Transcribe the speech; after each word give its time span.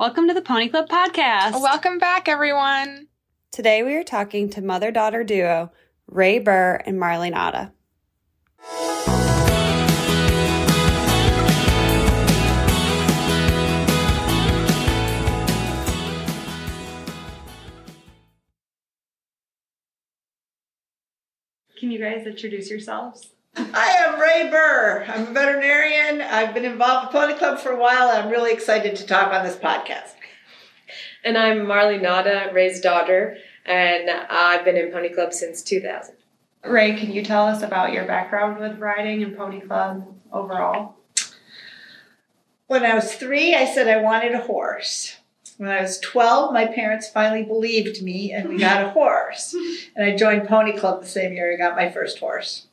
Welcome 0.00 0.28
to 0.28 0.32
the 0.32 0.40
Pony 0.40 0.70
Club 0.70 0.88
podcast. 0.88 1.60
Welcome 1.60 1.98
back, 1.98 2.26
everyone. 2.26 3.08
Today 3.52 3.82
we 3.82 3.96
are 3.96 4.02
talking 4.02 4.48
to 4.48 4.62
mother 4.62 4.90
daughter 4.90 5.22
duo 5.24 5.72
Rae 6.06 6.38
Birr 6.38 6.80
and 6.86 6.98
Marlie 6.98 7.30
Nauta. 7.30 7.72
Can 21.78 21.90
you 21.90 21.98
guys 21.98 22.26
introduce 22.26 22.70
yourselves? 22.70 23.28
I 23.54 23.96
am 23.98 24.18
Rae 24.18 24.48
Birr. 24.50 25.04
I'm 25.08 25.26
a 25.28 25.32
veterinarian. 25.32 25.79
I've 26.30 26.54
been 26.54 26.64
involved 26.64 27.06
with 27.06 27.12
Pony 27.12 27.34
Club 27.34 27.58
for 27.58 27.72
a 27.72 27.76
while. 27.76 28.08
And 28.08 28.22
I'm 28.22 28.30
really 28.30 28.52
excited 28.52 28.94
to 28.96 29.06
talk 29.06 29.32
on 29.32 29.44
this 29.44 29.56
podcast. 29.56 30.14
And 31.24 31.36
I'm 31.36 31.66
Marlie 31.66 31.98
Nauta, 31.98 32.52
Rae's 32.52 32.80
daughter, 32.80 33.36
and 33.66 34.08
I've 34.08 34.64
been 34.64 34.76
in 34.76 34.92
Pony 34.92 35.08
Club 35.08 35.32
since 35.34 35.60
2000. 35.62 36.14
Rae, 36.64 36.94
can 36.94 37.10
you 37.10 37.24
tell 37.24 37.46
us 37.46 37.62
about 37.62 37.92
your 37.92 38.04
background 38.04 38.60
with 38.60 38.78
riding 38.78 39.22
and 39.24 39.36
Pony 39.36 39.60
Club 39.60 40.06
overall? 40.32 40.94
When 42.68 42.84
I 42.84 42.94
was 42.94 43.14
three, 43.14 43.54
I 43.54 43.66
said 43.66 43.88
I 43.88 44.00
wanted 44.00 44.32
a 44.32 44.42
horse. 44.42 45.16
When 45.56 45.68
I 45.68 45.80
was 45.80 45.98
12, 45.98 46.52
my 46.52 46.66
parents 46.66 47.10
finally 47.10 47.42
believed 47.42 48.02
me 48.02 48.32
and 48.32 48.48
we 48.48 48.56
got 48.56 48.84
a 48.84 48.90
horse. 48.90 49.54
And 49.96 50.04
I 50.04 50.16
joined 50.16 50.48
Pony 50.48 50.78
Club 50.78 51.02
the 51.02 51.08
same 51.08 51.32
year 51.32 51.52
I 51.52 51.56
got 51.56 51.76
my 51.76 51.90
first 51.90 52.20
horse. 52.20 52.68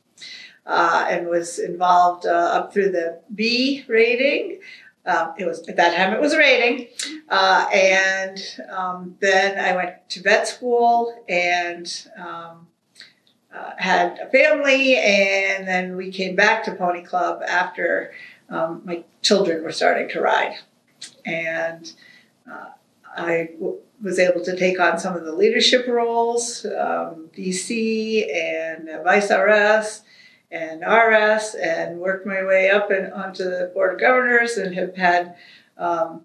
Uh, 0.68 1.06
and 1.08 1.26
was 1.28 1.58
involved 1.58 2.26
uh, 2.26 2.28
up 2.28 2.74
through 2.74 2.90
the 2.90 3.18
B 3.34 3.86
rating. 3.88 4.60
Um, 5.06 5.32
it 5.38 5.46
was 5.46 5.66
at 5.66 5.76
that 5.76 5.96
time 5.96 6.12
it 6.12 6.20
was 6.20 6.34
a 6.34 6.38
rating, 6.38 6.88
uh, 7.30 7.66
and 7.72 8.38
um, 8.68 9.16
then 9.20 9.58
I 9.58 9.74
went 9.74 9.94
to 10.10 10.22
vet 10.22 10.46
school 10.46 11.24
and 11.26 11.90
um, 12.18 12.66
uh, 13.50 13.70
had 13.78 14.18
a 14.18 14.28
family, 14.28 14.98
and 14.98 15.66
then 15.66 15.96
we 15.96 16.12
came 16.12 16.36
back 16.36 16.64
to 16.64 16.74
Pony 16.74 17.02
Club 17.02 17.40
after 17.48 18.12
um, 18.50 18.82
my 18.84 19.04
children 19.22 19.64
were 19.64 19.72
starting 19.72 20.10
to 20.10 20.20
ride, 20.20 20.56
and 21.24 21.90
uh, 22.50 22.66
I 23.16 23.48
w- 23.54 23.78
was 24.02 24.18
able 24.18 24.44
to 24.44 24.54
take 24.54 24.78
on 24.78 24.98
some 24.98 25.16
of 25.16 25.24
the 25.24 25.32
leadership 25.32 25.86
roles, 25.88 26.66
um, 26.66 27.30
DC 27.34 28.30
and 28.30 28.90
Vice 29.02 29.30
RS 29.30 30.02
and 30.50 30.82
RS 30.82 31.54
and 31.54 31.98
worked 31.98 32.26
my 32.26 32.42
way 32.42 32.70
up 32.70 32.90
and 32.90 33.12
onto 33.12 33.44
the 33.44 33.70
Board 33.74 33.94
of 33.94 34.00
Governors 34.00 34.56
and 34.56 34.74
have 34.74 34.96
had 34.96 35.36
um, 35.76 36.22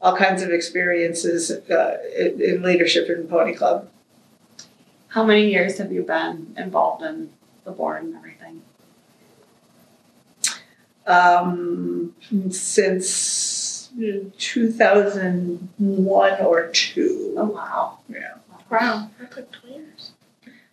all 0.00 0.16
kinds 0.16 0.42
of 0.42 0.50
experiences 0.50 1.50
uh, 1.50 1.98
in, 2.16 2.40
in, 2.40 2.62
leadership 2.62 3.08
in 3.08 3.26
Pony 3.26 3.54
Club. 3.54 3.88
How 5.08 5.24
many 5.24 5.50
years 5.50 5.78
have 5.78 5.90
you 5.92 6.02
been 6.02 6.54
involved 6.58 7.02
in 7.02 7.30
the 7.64 7.70
board 7.70 8.02
and 8.02 8.14
everything? 8.14 8.62
Um, 11.06 12.14
since 12.50 13.90
2001 14.38 16.40
or 16.40 16.68
two. 16.68 17.34
Oh, 17.36 17.44
wow. 17.44 17.98
Yeah. 18.08 18.34
Wow. 18.70 19.10
That 19.18 19.32
took 19.32 19.52
20 19.52 19.76
years. 19.76 20.12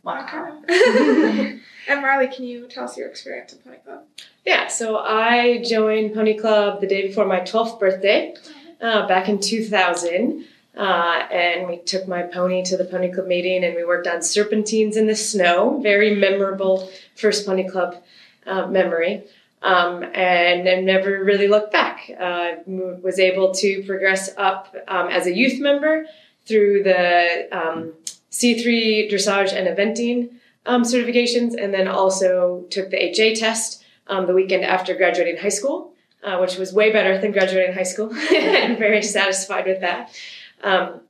Wow. 0.04 0.64
And 1.88 2.02
Marlie, 2.02 2.28
can 2.28 2.46
you 2.46 2.68
tell 2.68 2.86
us 2.86 2.98
your 2.98 3.08
experience 3.08 3.54
in 3.54 3.60
Pony 3.60 3.78
Club? 3.78 4.04
Yeah, 4.46 4.68
so 4.68 4.98
I 4.98 5.64
joined 5.64 6.14
Pony 6.14 6.38
Club 6.38 6.82
the 6.82 6.88
day 6.88 7.08
before 7.08 7.26
my 7.26 7.40
12th 7.42 7.80
birthday, 7.80 8.36
uh, 8.80 9.08
back 9.08 9.30
in 9.30 9.40
2000. 9.40 10.46
Uh, 10.76 11.28
and 11.32 11.68
we 11.68 11.78
took 11.78 12.08
my 12.08 12.24
pony 12.24 12.64
to 12.64 12.78
the 12.78 12.86
Pony 12.86 13.12
Club 13.12 13.28
meeting 13.28 13.64
and 13.64 13.76
we 13.76 13.84
worked 13.84 14.08
on 14.08 14.22
serpentines 14.22 14.96
in 14.96 15.06
the 15.06 15.16
snow. 15.16 15.82
Very 15.82 16.16
memorable 16.16 16.90
first 17.16 17.46
Pony 17.46 17.68
Club 17.68 18.02
uh, 18.46 18.68
memory. 18.68 19.24
Um, 19.62 20.04
and 20.04 20.68
I 20.68 20.82
never 20.82 21.24
really 21.24 21.48
looked 21.48 21.72
back. 21.72 22.10
Uh, 22.20 22.54
was 22.66 23.20
able 23.20 23.54
to 23.56 23.84
progress 23.84 24.30
up 24.38 24.76
um, 24.88 25.10
as 25.10 25.28
a 25.28 25.36
youth 25.36 25.60
member 25.60 26.06
through 26.48 26.84
the 26.84 27.48
um, 27.52 27.94
C3 28.32 29.12
dressage 29.12 29.54
and 29.54 29.68
eventing 29.68 30.30
um, 30.66 30.84
certifications, 30.84 31.54
and 31.62 31.74
then 31.74 31.88
also 31.88 32.66
took 32.70 32.90
the 32.90 32.98
HA 32.98 33.36
test 33.36 33.84
um, 34.08 34.28
the 34.28 34.34
weekend 34.34 34.64
after 34.64 34.96
graduating 34.96 35.38
high 35.38 35.50
school, 35.50 35.94
uh, 36.24 36.38
which 36.38 36.58
was 36.58 36.74
way 36.74 36.92
better 36.92 37.18
than 37.18 37.32
graduating 37.32 37.74
high 37.74 37.84
school. 37.84 38.10
I'm 38.14 38.78
very 38.78 39.02
satisfied 39.02 39.66
with 39.66 39.82
that. 39.82 40.16
Um, 40.64 41.02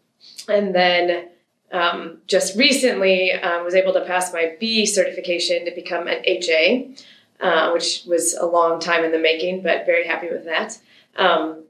and 0.47 0.73
then 0.73 1.29
um, 1.71 2.19
just 2.27 2.57
recently 2.57 3.31
um, 3.33 3.63
was 3.63 3.75
able 3.75 3.93
to 3.93 4.05
pass 4.05 4.33
my 4.33 4.55
B 4.59 4.85
certification 4.85 5.65
to 5.65 5.71
become 5.71 6.07
an 6.07 6.21
HA, 6.23 6.95
uh, 7.39 7.71
which 7.71 8.03
was 8.07 8.33
a 8.33 8.45
long 8.45 8.79
time 8.79 9.03
in 9.03 9.11
the 9.11 9.19
making, 9.19 9.63
but 9.63 9.85
very 9.85 10.07
happy 10.07 10.29
with 10.29 10.45
that. 10.45 10.79
Um, 11.17 11.63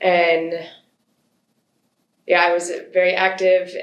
and 0.00 0.52
yeah, 2.26 2.42
I 2.42 2.52
was 2.52 2.70
very 2.92 3.14
active 3.14 3.74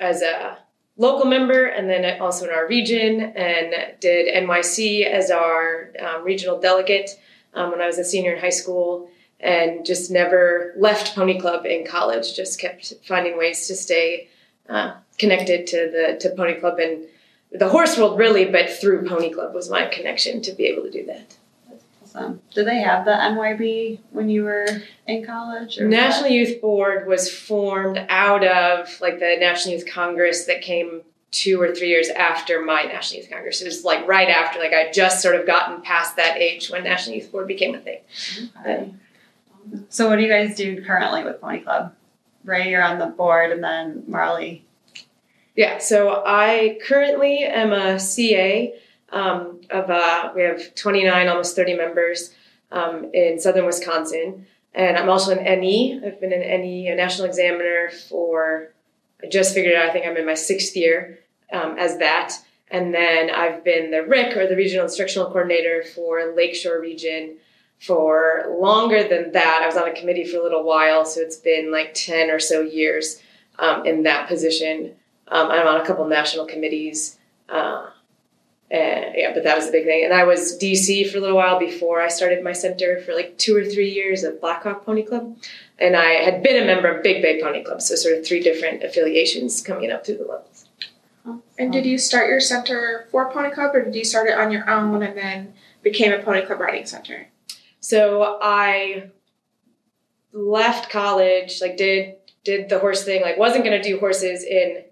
as 0.00 0.22
a 0.22 0.58
local 0.96 1.26
member 1.26 1.66
and 1.66 1.88
then 1.88 2.20
also 2.20 2.46
in 2.46 2.52
our 2.52 2.68
region 2.68 3.20
and 3.20 3.74
did 4.00 4.32
NYC 4.34 5.06
as 5.06 5.30
our 5.30 5.90
um, 6.00 6.24
regional 6.24 6.60
delegate 6.60 7.10
um, 7.54 7.70
when 7.70 7.80
I 7.80 7.86
was 7.86 7.98
a 7.98 8.04
senior 8.04 8.34
in 8.34 8.40
high 8.40 8.50
school 8.50 9.10
and 9.40 9.84
just 9.84 10.10
never 10.10 10.72
left 10.76 11.14
Pony 11.14 11.38
Club 11.38 11.66
in 11.66 11.86
college. 11.86 12.34
Just 12.34 12.60
kept 12.60 12.94
finding 13.06 13.36
ways 13.36 13.66
to 13.66 13.74
stay 13.74 14.28
uh, 14.68 14.94
connected 15.18 15.66
to 15.68 15.90
the 15.90 16.18
to 16.20 16.34
Pony 16.36 16.54
Club 16.54 16.78
and 16.78 17.04
the 17.50 17.68
horse 17.68 17.96
world 17.96 18.18
really, 18.18 18.46
but 18.46 18.70
through 18.70 19.06
Pony 19.06 19.30
Club 19.30 19.54
was 19.54 19.70
my 19.70 19.86
connection 19.86 20.42
to 20.42 20.52
be 20.52 20.64
able 20.66 20.82
to 20.82 20.90
do 20.90 21.06
that. 21.06 21.36
Um, 22.14 22.24
awesome. 22.24 22.40
Did 22.52 22.66
they 22.66 22.78
have 22.78 23.04
the 23.04 23.12
NYB 23.12 23.98
when 24.10 24.28
you 24.28 24.44
were 24.44 24.66
in 25.06 25.24
college? 25.24 25.78
National 25.80 26.30
Youth 26.30 26.60
Board 26.60 27.06
was 27.06 27.32
formed 27.32 28.04
out 28.08 28.44
of 28.44 28.88
like 29.00 29.18
the 29.18 29.36
National 29.38 29.74
Youth 29.74 29.86
Congress 29.90 30.46
that 30.46 30.62
came 30.62 31.02
two 31.34 31.60
or 31.60 31.74
three 31.74 31.88
years 31.88 32.08
after 32.10 32.64
my 32.64 32.84
National 32.84 33.20
Youth 33.20 33.30
Congress. 33.30 33.60
It 33.60 33.66
was 33.66 33.84
like 33.84 34.06
right 34.06 34.28
after, 34.28 34.60
like 34.60 34.72
I 34.72 34.90
just 34.92 35.20
sort 35.20 35.34
of 35.34 35.46
gotten 35.46 35.82
past 35.82 36.16
that 36.16 36.36
age 36.36 36.70
when 36.70 36.84
National 36.84 37.16
Youth 37.16 37.32
Board 37.32 37.48
became 37.48 37.74
a 37.74 37.80
thing. 37.80 38.00
Okay. 38.60 38.94
so, 39.88 40.08
what 40.08 40.16
do 40.16 40.22
you 40.22 40.28
guys 40.28 40.54
do 40.54 40.82
currently 40.84 41.24
with 41.24 41.40
Pony 41.40 41.60
Club? 41.60 41.94
Rae, 42.44 42.70
you're 42.70 42.84
on 42.84 42.98
the 42.98 43.06
board, 43.06 43.50
and 43.50 43.64
then 43.64 44.04
Marlie. 44.06 44.64
Yeah, 45.56 45.78
so 45.78 46.22
I 46.26 46.78
currently 46.86 47.38
am 47.38 47.72
a 47.72 47.98
CA 47.98 48.74
um, 49.14 49.60
of 49.70 49.88
uh, 49.88 50.32
we 50.34 50.42
have 50.42 50.74
29, 50.74 51.28
almost 51.28 51.56
30 51.56 51.74
members 51.74 52.34
um, 52.72 53.10
in 53.14 53.38
southern 53.38 53.64
Wisconsin. 53.64 54.46
And 54.74 54.98
I'm 54.98 55.08
also 55.08 55.36
an 55.36 55.60
NE. 55.60 56.00
I've 56.04 56.20
been 56.20 56.32
an 56.32 56.40
NE, 56.40 56.88
a 56.88 56.96
national 56.96 57.28
examiner 57.28 57.90
for, 58.10 58.74
I 59.22 59.28
just 59.28 59.54
figured 59.54 59.76
out, 59.76 59.88
I 59.88 59.92
think 59.92 60.04
I'm 60.04 60.16
in 60.16 60.26
my 60.26 60.34
sixth 60.34 60.76
year 60.76 61.20
um, 61.52 61.78
as 61.78 61.98
that. 61.98 62.34
And 62.70 62.92
then 62.92 63.30
I've 63.30 63.62
been 63.62 63.92
the 63.92 64.02
RIC 64.02 64.36
or 64.36 64.48
the 64.48 64.56
Regional 64.56 64.86
Instructional 64.86 65.30
Coordinator 65.30 65.84
for 65.94 66.34
Lakeshore 66.34 66.80
Region 66.80 67.36
for 67.78 68.56
longer 68.58 69.06
than 69.06 69.30
that. 69.32 69.60
I 69.62 69.66
was 69.66 69.76
on 69.76 69.88
a 69.88 69.94
committee 69.94 70.24
for 70.24 70.38
a 70.38 70.42
little 70.42 70.64
while, 70.64 71.04
so 71.04 71.20
it's 71.20 71.36
been 71.36 71.70
like 71.70 71.94
10 71.94 72.30
or 72.30 72.40
so 72.40 72.62
years 72.62 73.22
um, 73.60 73.86
in 73.86 74.02
that 74.02 74.26
position. 74.26 74.96
Um, 75.28 75.52
I'm 75.52 75.68
on 75.68 75.80
a 75.80 75.86
couple 75.86 76.06
national 76.08 76.46
committees. 76.46 77.18
Uh, 77.48 77.90
yeah, 79.16 79.32
but 79.32 79.44
that 79.44 79.56
was 79.56 79.66
the 79.66 79.72
big 79.72 79.84
thing. 79.84 80.04
And 80.04 80.12
I 80.12 80.24
was 80.24 80.58
DC 80.58 81.10
for 81.10 81.18
a 81.18 81.20
little 81.20 81.36
while 81.36 81.58
before 81.58 82.00
I 82.00 82.08
started 82.08 82.42
my 82.42 82.52
center 82.52 83.00
for 83.02 83.14
like 83.14 83.36
two 83.38 83.56
or 83.56 83.64
three 83.64 83.90
years 83.90 84.24
at 84.24 84.40
Blackhawk 84.40 84.84
Pony 84.84 85.02
Club. 85.02 85.36
And 85.78 85.96
I 85.96 86.12
had 86.12 86.42
been 86.42 86.62
a 86.62 86.66
member 86.66 86.88
of 86.88 87.02
Big 87.02 87.22
Bay 87.22 87.40
Pony 87.42 87.64
Club, 87.64 87.82
so 87.82 87.94
sort 87.94 88.16
of 88.16 88.26
three 88.26 88.40
different 88.40 88.82
affiliations 88.82 89.60
coming 89.60 89.90
up 89.90 90.06
through 90.06 90.18
the 90.18 90.24
levels. 90.24 90.66
And 91.58 91.72
did 91.72 91.86
you 91.86 91.98
start 91.98 92.28
your 92.28 92.40
center 92.40 93.08
for 93.10 93.30
Pony 93.30 93.50
Club, 93.50 93.74
or 93.74 93.82
did 93.82 93.94
you 93.94 94.04
start 94.04 94.28
it 94.28 94.38
on 94.38 94.50
your 94.50 94.68
own 94.68 95.02
and 95.02 95.16
then 95.16 95.54
became 95.82 96.12
a 96.12 96.22
Pony 96.22 96.44
Club 96.44 96.60
riding 96.60 96.84
center? 96.84 97.28
So 97.80 98.38
I 98.42 99.10
left 100.32 100.90
college, 100.90 101.60
like 101.60 101.76
did 101.76 102.16
did 102.44 102.68
the 102.68 102.78
horse 102.78 103.04
thing, 103.04 103.22
like 103.22 103.38
wasn't 103.38 103.64
going 103.64 103.80
to 103.80 103.88
do 103.88 103.98
horses 103.98 104.44
in 104.44 104.84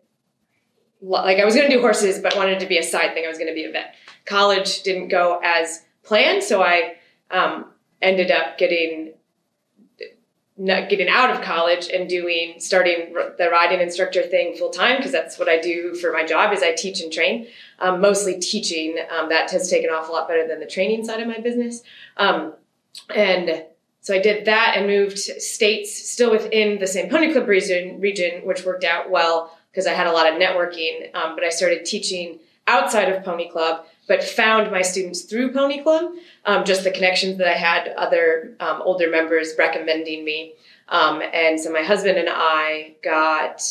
like 1.02 1.38
I 1.38 1.44
was 1.44 1.54
going 1.54 1.68
to 1.68 1.76
do 1.76 1.80
horses, 1.80 2.20
but 2.20 2.36
wanted 2.36 2.60
to 2.60 2.66
be 2.66 2.78
a 2.78 2.82
side 2.82 3.12
thing. 3.12 3.24
I 3.24 3.28
was 3.28 3.38
going 3.38 3.50
to 3.50 3.54
be 3.54 3.64
a 3.64 3.72
vet. 3.72 3.94
College 4.24 4.82
didn't 4.82 5.08
go 5.08 5.40
as 5.42 5.82
planned, 6.02 6.42
so 6.42 6.62
I 6.62 6.96
um, 7.30 7.66
ended 8.00 8.30
up 8.30 8.58
getting 8.58 9.14
getting 10.58 11.08
out 11.08 11.30
of 11.30 11.40
college 11.40 11.88
and 11.88 12.08
doing 12.08 12.54
starting 12.58 13.14
the 13.38 13.48
riding 13.50 13.80
instructor 13.80 14.22
thing 14.22 14.54
full 14.54 14.70
time 14.70 14.96
because 14.96 15.10
that's 15.10 15.38
what 15.38 15.48
I 15.48 15.58
do 15.58 15.94
for 15.94 16.12
my 16.12 16.24
job 16.24 16.52
is 16.52 16.62
I 16.62 16.72
teach 16.72 17.00
and 17.00 17.12
train. 17.12 17.48
Um, 17.78 18.00
mostly 18.00 18.38
teaching. 18.38 18.96
Um, 19.10 19.28
that 19.30 19.50
has 19.50 19.70
taken 19.70 19.90
off 19.90 20.08
a 20.08 20.12
lot 20.12 20.28
better 20.28 20.46
than 20.46 20.60
the 20.60 20.66
training 20.66 21.04
side 21.04 21.20
of 21.20 21.26
my 21.26 21.38
business. 21.38 21.82
Um, 22.16 22.52
and 23.14 23.64
so 24.02 24.14
I 24.14 24.20
did 24.20 24.44
that 24.44 24.74
and 24.76 24.86
moved 24.86 25.18
states 25.18 26.10
still 26.10 26.30
within 26.30 26.78
the 26.78 26.86
same 26.86 27.08
Pony 27.08 27.32
Club 27.32 27.48
region, 27.48 28.00
region 28.00 28.44
which 28.44 28.64
worked 28.64 28.84
out 28.84 29.10
well 29.10 29.56
because 29.70 29.86
I 29.86 29.94
had 29.94 30.06
a 30.06 30.12
lot 30.12 30.30
of 30.30 30.38
networking. 30.38 31.14
Um, 31.14 31.34
but 31.34 31.44
I 31.44 31.48
started 31.48 31.86
teaching 31.86 32.40
outside 32.66 33.10
of 33.10 33.24
Pony 33.24 33.50
Club, 33.50 33.86
but 34.08 34.22
found 34.22 34.70
my 34.70 34.82
students 34.82 35.22
through 35.22 35.52
Pony 35.52 35.82
Club, 35.82 36.12
um, 36.44 36.64
just 36.64 36.84
the 36.84 36.90
connections 36.90 37.38
that 37.38 37.46
I 37.46 37.54
had, 37.54 37.88
other 37.96 38.54
um, 38.60 38.82
older 38.82 39.08
members 39.08 39.54
recommending 39.58 40.24
me. 40.24 40.54
Um, 40.88 41.22
and 41.32 41.60
so 41.60 41.72
my 41.72 41.82
husband 41.82 42.18
and 42.18 42.28
I 42.30 42.94
got 43.02 43.62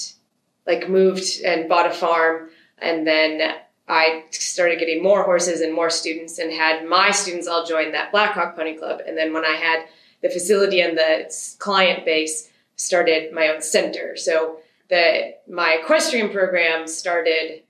like 0.65 0.89
moved 0.89 1.41
and 1.43 1.67
bought 1.67 1.91
a 1.91 1.93
farm, 1.93 2.49
and 2.77 3.05
then 3.05 3.55
I 3.87 4.23
started 4.31 4.79
getting 4.79 5.03
more 5.03 5.23
horses 5.23 5.59
and 5.61 5.73
more 5.73 5.89
students, 5.89 6.39
and 6.39 6.51
had 6.51 6.87
my 6.87 7.11
students 7.11 7.47
all 7.47 7.65
join 7.65 7.91
that 7.91 8.11
Blackhawk 8.11 8.55
Pony 8.55 8.77
Club. 8.77 9.01
And 9.05 9.17
then 9.17 9.33
when 9.33 9.43
I 9.43 9.55
had 9.55 9.85
the 10.21 10.29
facility 10.29 10.81
and 10.81 10.97
the 10.97 11.33
client 11.59 12.05
base, 12.05 12.49
started 12.75 13.31
my 13.33 13.49
own 13.49 13.61
center. 13.61 14.15
So 14.15 14.57
the 14.89 15.35
my 15.47 15.79
equestrian 15.81 16.29
program 16.29 16.87
started, 16.87 17.63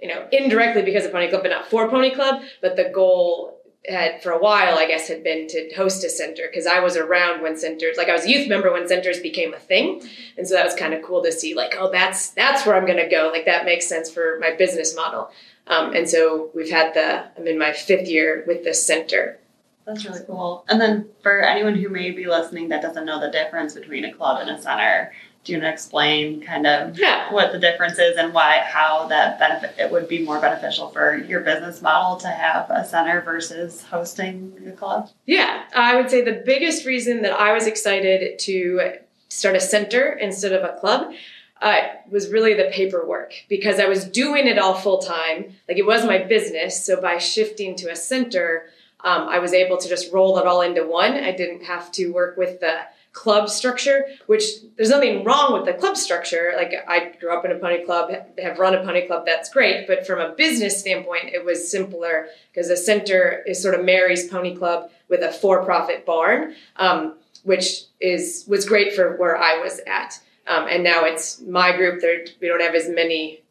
you 0.00 0.08
know, 0.08 0.26
indirectly 0.32 0.82
because 0.82 1.04
of 1.04 1.12
Pony 1.12 1.28
Club, 1.28 1.42
but 1.42 1.50
not 1.50 1.66
for 1.66 1.88
Pony 1.88 2.14
Club. 2.14 2.42
But 2.60 2.76
the 2.76 2.90
goal 2.94 3.58
had 3.88 4.22
for 4.22 4.32
a 4.32 4.38
while, 4.38 4.78
I 4.78 4.86
guess, 4.86 5.08
had 5.08 5.24
been 5.24 5.46
to 5.48 5.72
host 5.74 6.04
a 6.04 6.10
center 6.10 6.44
because 6.48 6.66
I 6.66 6.80
was 6.80 6.96
around 6.96 7.42
when 7.42 7.56
centers, 7.56 7.96
like 7.96 8.08
I 8.08 8.12
was 8.12 8.24
a 8.24 8.30
youth 8.30 8.48
member 8.48 8.72
when 8.72 8.86
centers 8.86 9.20
became 9.20 9.54
a 9.54 9.58
thing, 9.58 10.02
and 10.36 10.46
so 10.46 10.54
that 10.54 10.64
was 10.64 10.74
kind 10.74 10.94
of 10.94 11.02
cool 11.02 11.22
to 11.22 11.32
see. 11.32 11.54
Like, 11.54 11.74
oh, 11.78 11.90
that's 11.90 12.30
that's 12.30 12.66
where 12.66 12.76
I'm 12.76 12.86
going 12.86 13.02
to 13.02 13.08
go. 13.08 13.30
Like 13.32 13.46
that 13.46 13.64
makes 13.64 13.86
sense 13.86 14.10
for 14.10 14.38
my 14.40 14.54
business 14.54 14.94
model. 14.94 15.30
Um, 15.66 15.94
and 15.94 16.08
so 16.08 16.50
we've 16.54 16.70
had 16.70 16.94
the 16.94 17.24
I'm 17.36 17.46
in 17.46 17.58
my 17.58 17.72
fifth 17.72 18.08
year 18.08 18.44
with 18.46 18.64
the 18.64 18.74
center. 18.74 19.38
That's 19.86 20.04
really 20.04 20.20
cool. 20.26 20.64
And 20.68 20.78
then 20.80 21.08
for 21.22 21.40
anyone 21.40 21.74
who 21.74 21.88
may 21.88 22.10
be 22.10 22.26
listening 22.26 22.68
that 22.68 22.82
doesn't 22.82 23.06
know 23.06 23.20
the 23.20 23.30
difference 23.30 23.72
between 23.72 24.04
a 24.04 24.12
club 24.12 24.40
and 24.40 24.50
a 24.50 24.60
center, 24.60 25.12
do 25.48 25.54
you 25.54 25.58
want 25.60 25.70
to 25.70 25.72
explain 25.72 26.42
kind 26.42 26.66
of 26.66 26.98
Yeah. 26.98 27.32
what 27.32 27.52
the 27.52 27.58
difference 27.58 27.98
is 27.98 28.18
and 28.18 28.34
why 28.34 28.58
how 28.58 29.06
that 29.08 29.38
benefit 29.38 29.74
it 29.78 29.90
would 29.90 30.06
be 30.06 30.18
more 30.22 30.38
beneficial 30.38 30.90
for 30.90 31.16
your 31.16 31.40
business 31.40 31.80
model 31.80 32.18
to 32.20 32.28
have 32.28 32.68
a 32.70 32.84
center 32.84 33.22
versus 33.22 33.82
hosting 33.82 34.52
a 34.68 34.72
club? 34.72 35.08
Yeah, 35.24 35.62
I 35.74 35.96
would 35.96 36.10
say 36.10 36.20
the 36.20 36.42
biggest 36.44 36.84
reason 36.84 37.22
that 37.22 37.32
I 37.32 37.54
was 37.54 37.66
excited 37.66 38.38
to 38.40 38.92
start 39.30 39.56
a 39.56 39.60
center 39.60 40.12
instead 40.12 40.52
of 40.52 40.62
a 40.64 40.78
club 40.78 41.14
uh, 41.62 41.78
was 42.10 42.28
really 42.28 42.52
the 42.52 42.68
paperwork 42.70 43.32
because 43.48 43.80
I 43.80 43.86
was 43.86 44.04
doing 44.04 44.46
it 44.46 44.58
all 44.58 44.74
full 44.74 44.98
time. 44.98 45.56
Like 45.66 45.78
it 45.78 45.86
was 45.86 46.04
my 46.04 46.18
business. 46.18 46.84
So 46.84 47.00
by 47.00 47.16
shifting 47.16 47.74
to 47.76 47.90
a 47.90 47.96
center, 47.96 48.66
um, 49.02 49.28
I 49.28 49.38
was 49.38 49.54
able 49.54 49.78
to 49.78 49.88
just 49.88 50.12
roll 50.12 50.36
it 50.38 50.46
all 50.46 50.60
into 50.60 50.84
one. 50.86 51.14
I 51.14 51.32
didn't 51.32 51.64
have 51.64 51.90
to 51.92 52.08
work 52.12 52.36
with 52.36 52.60
the 52.60 52.80
club 53.12 53.48
structure, 53.48 54.04
which 54.26 54.44
there's 54.76 54.90
nothing 54.90 55.24
wrong 55.24 55.52
with 55.52 55.64
the 55.64 55.72
club 55.72 55.96
structure. 55.96 56.52
Like 56.56 56.72
I 56.86 57.12
grew 57.18 57.36
up 57.36 57.44
in 57.44 57.52
a 57.52 57.58
pony 57.58 57.84
club, 57.84 58.12
have 58.38 58.58
run 58.58 58.74
a 58.74 58.84
pony 58.84 59.06
club, 59.06 59.24
that's 59.26 59.50
great. 59.50 59.86
But 59.86 60.06
from 60.06 60.20
a 60.20 60.34
business 60.34 60.78
standpoint, 60.78 61.30
it 61.32 61.44
was 61.44 61.70
simpler 61.70 62.28
because 62.52 62.68
the 62.68 62.76
center 62.76 63.42
is 63.46 63.62
sort 63.62 63.74
of 63.74 63.84
Mary's 63.84 64.28
pony 64.28 64.54
club 64.54 64.90
with 65.08 65.22
a 65.22 65.32
for-profit 65.32 66.06
barn, 66.06 66.54
um, 66.76 67.14
which 67.42 67.84
is 68.00 68.44
was 68.46 68.64
great 68.64 68.94
for 68.94 69.16
where 69.16 69.36
I 69.36 69.58
was 69.58 69.80
at. 69.86 70.20
Um, 70.46 70.66
and 70.68 70.82
now 70.82 71.04
it's 71.04 71.40
my 71.40 71.76
group. 71.76 72.00
There, 72.00 72.24
we 72.40 72.48
don't 72.48 72.62
have 72.62 72.74
as 72.74 72.88
many 72.88 73.42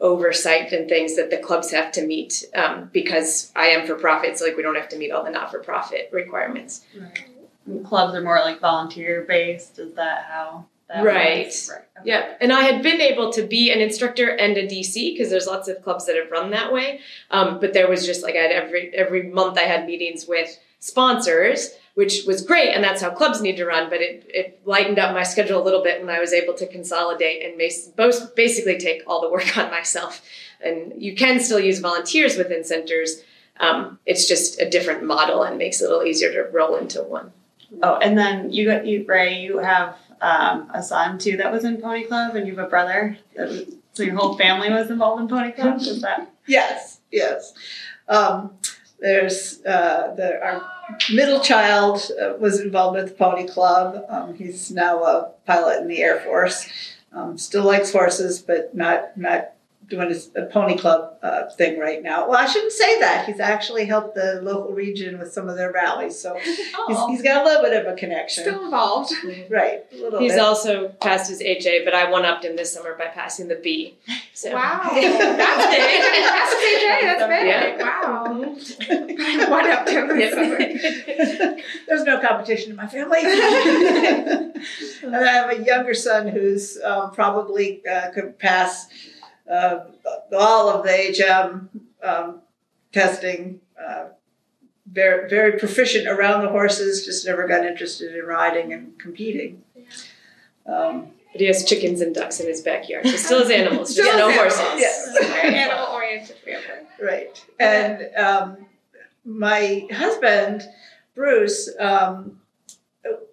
oversight 0.00 0.72
and 0.72 0.88
things 0.88 1.16
that 1.16 1.28
the 1.30 1.38
clubs 1.38 1.72
have 1.72 1.90
to 1.92 2.06
meet 2.06 2.44
um, 2.54 2.88
because 2.92 3.50
I 3.56 3.66
am 3.66 3.86
for 3.86 3.96
profit. 3.96 4.38
So 4.38 4.44
like 4.46 4.56
we 4.56 4.62
don't 4.62 4.76
have 4.76 4.88
to 4.90 4.96
meet 4.96 5.10
all 5.10 5.24
the 5.24 5.30
not 5.30 5.50
for 5.50 5.58
profit 5.58 6.08
requirements. 6.12 6.84
And 6.94 7.10
clubs 7.84 8.14
are 8.14 8.20
more 8.22 8.40
like 8.40 8.60
volunteer 8.60 9.24
based. 9.26 9.78
Is 9.78 9.94
that 9.94 10.26
how? 10.28 10.66
That 10.88 11.04
Right. 11.04 11.44
works? 11.44 11.68
Right. 11.70 11.84
Okay. 12.00 12.10
Yeah, 12.10 12.34
and 12.40 12.50
I 12.50 12.62
had 12.62 12.82
been 12.82 13.00
able 13.02 13.30
to 13.32 13.42
be 13.42 13.70
an 13.70 13.80
instructor 13.80 14.30
and 14.30 14.56
a 14.56 14.66
DC 14.66 15.12
because 15.12 15.28
there's 15.28 15.46
lots 15.46 15.68
of 15.68 15.82
clubs 15.84 16.06
that 16.06 16.16
have 16.16 16.30
run 16.30 16.50
that 16.52 16.72
way. 16.72 17.00
Um, 17.30 17.60
but 17.60 17.74
there 17.74 17.88
was 17.88 18.06
just 18.06 18.22
like 18.22 18.34
I 18.36 18.38
had 18.38 18.52
every 18.52 18.90
every 18.94 19.24
month 19.24 19.58
I 19.58 19.62
had 19.64 19.84
meetings 19.86 20.26
with 20.26 20.58
sponsors, 20.80 21.74
which 21.94 22.24
was 22.26 22.40
great, 22.42 22.70
and 22.70 22.82
that's 22.82 23.02
how 23.02 23.10
clubs 23.10 23.42
need 23.42 23.56
to 23.58 23.66
run. 23.66 23.90
But 23.90 24.00
it 24.00 24.24
it 24.32 24.60
lightened 24.64 24.98
up 24.98 25.12
my 25.12 25.24
schedule 25.24 25.60
a 25.60 25.64
little 25.64 25.82
bit 25.82 26.00
when 26.00 26.08
I 26.14 26.20
was 26.20 26.32
able 26.32 26.54
to 26.54 26.66
consolidate 26.66 27.44
and 27.44 27.58
bas- 27.58 27.90
basically 28.34 28.78
take 28.78 29.02
all 29.06 29.20
the 29.20 29.30
work 29.30 29.58
on 29.62 29.70
myself. 29.70 30.22
And 30.64 30.94
you 30.96 31.14
can 31.14 31.38
still 31.38 31.60
use 31.60 31.78
volunteers 31.80 32.36
within 32.38 32.64
centers. 32.64 33.22
Um, 33.60 33.98
it's 34.06 34.26
just 34.26 34.60
a 34.60 34.68
different 34.70 35.02
model 35.04 35.42
and 35.42 35.58
makes 35.58 35.80
it 35.82 35.86
a 35.86 35.88
little 35.88 36.04
easier 36.06 36.32
to 36.32 36.50
roll 36.50 36.76
into 36.76 37.02
one. 37.02 37.32
Oh, 37.82 37.96
and 37.96 38.16
then 38.16 38.50
you 38.50 38.66
got 38.66 38.86
you 38.86 39.04
Rae. 39.06 39.40
You 39.40 39.58
have 39.58 39.96
um, 40.20 40.70
a 40.72 40.82
son 40.82 41.18
too 41.18 41.36
that 41.36 41.52
was 41.52 41.64
in 41.64 41.80
Pony 41.80 42.04
Club, 42.04 42.34
and 42.34 42.46
you 42.46 42.56
have 42.56 42.66
a 42.66 42.68
brother. 42.68 43.18
Was, 43.36 43.64
so 43.92 44.02
your 44.02 44.16
whole 44.16 44.36
family 44.36 44.70
was 44.70 44.90
involved 44.90 45.22
in 45.22 45.28
Pony 45.28 45.52
Club. 45.52 45.80
Is 45.80 46.02
that? 46.02 46.30
Yes, 46.46 47.00
yes. 47.10 47.52
Um, 48.08 48.52
there's 49.00 49.64
uh, 49.64 50.14
the, 50.16 50.42
our 50.42 50.68
middle 51.12 51.40
child 51.40 52.10
uh, 52.20 52.34
was 52.38 52.60
involved 52.60 52.96
with 52.96 53.08
the 53.08 53.14
Pony 53.14 53.46
Club. 53.46 54.04
Um, 54.08 54.34
he's 54.34 54.70
now 54.70 55.02
a 55.04 55.30
pilot 55.46 55.82
in 55.82 55.88
the 55.88 56.02
Air 56.02 56.20
Force. 56.20 56.68
Um, 57.12 57.38
still 57.38 57.64
likes 57.64 57.92
horses, 57.92 58.40
but 58.40 58.74
not 58.74 59.16
not 59.16 59.52
doing 59.86 60.08
his 60.10 60.30
a 60.36 60.42
Pony 60.46 60.76
Club 60.76 61.16
uh, 61.22 61.48
thing 61.56 61.78
right 61.78 62.02
now. 62.02 62.28
Well, 62.28 62.38
I 62.38 62.44
shouldn't 62.46 62.72
say 62.72 63.00
that. 63.00 63.24
He's 63.26 63.40
actually 63.40 63.86
helped 63.86 64.14
the 64.14 64.40
local 64.42 64.72
region 64.74 65.18
with 65.18 65.32
some 65.32 65.48
of 65.48 65.56
their 65.56 65.72
rallies, 65.72 66.18
so 66.18 66.34
he's, 66.42 66.58
Oh, 66.76 67.08
he's 67.08 67.22
got 67.22 67.42
a 67.42 67.44
little 67.48 67.62
bit 67.62 67.72
of 67.86 67.90
a 67.92 67.96
connection. 67.96 68.44
Still 68.44 68.64
involved. 68.64 69.12
right, 69.50 69.84
a 69.92 69.96
little 69.96 70.20
He's 70.20 70.32
bit. 70.32 70.40
also 70.40 70.88
passed 70.88 71.30
his 71.30 71.40
HA, 71.40 71.84
but 71.84 71.94
I 71.94 72.10
one 72.10 72.24
upped 72.26 72.44
him 72.44 72.56
this 72.56 72.72
summer 72.72 72.94
by 72.98 73.06
passing 73.06 73.48
the 73.48 73.56
B. 73.56 73.96
So. 74.34 74.52
Wow. 74.52 74.90
That's 74.94 75.66
big. 75.66 76.02
That's 76.28 76.54
AJ. 76.54 77.00
That's 77.02 77.26
big. 77.28 77.46
Yeah. 77.48 77.78
Wow. 77.82 79.50
One 79.50 79.70
up 79.70 79.86
to 79.86 80.06
this 80.14 80.34
summer. 80.34 80.58
There's 81.86 82.04
no 82.04 82.20
competition 82.20 82.70
in 82.70 82.76
my 82.76 82.86
family. 82.86 83.20
and 83.22 85.16
I 85.16 85.32
have 85.32 85.50
a 85.50 85.64
younger 85.64 85.94
son 85.94 86.28
who's 86.28 86.78
um, 86.82 87.10
probably 87.12 87.82
uh, 87.86 88.10
could 88.10 88.38
pass 88.38 88.86
uh, 89.50 89.80
all 90.36 90.68
of 90.68 90.84
the 90.84 90.92
HM 90.92 91.70
um, 92.02 92.40
testing. 92.92 93.60
Uh, 93.78 94.06
very, 94.90 95.28
very 95.28 95.58
proficient 95.58 96.08
around 96.08 96.42
the 96.42 96.48
horses. 96.48 97.04
Just 97.04 97.26
never 97.26 97.46
got 97.46 97.64
interested 97.64 98.14
in 98.14 98.24
riding 98.24 98.72
and 98.72 98.98
competing. 98.98 99.62
Um, 100.66 101.12
But 101.32 101.40
he 101.42 101.46
has 101.46 101.64
chickens 101.64 102.00
and 102.00 102.14
ducks 102.14 102.40
in 102.40 102.46
his 102.46 102.62
backyard. 102.62 103.04
He 103.04 103.16
still 103.16 103.40
has 103.40 103.50
animals, 103.50 103.94
just 103.94 104.08
Still 104.08 104.18
no 104.18 104.30
has 104.30 104.56
horses. 104.56 104.80
Yes. 104.80 105.18
Very 105.20 105.54
animal 105.54 105.86
oriented 105.92 106.36
family. 106.38 106.86
Right. 107.00 107.44
And 107.60 108.08
um, 108.16 108.66
my 109.24 109.86
husband, 109.92 110.62
Bruce, 111.14 111.68
um, 111.78 112.40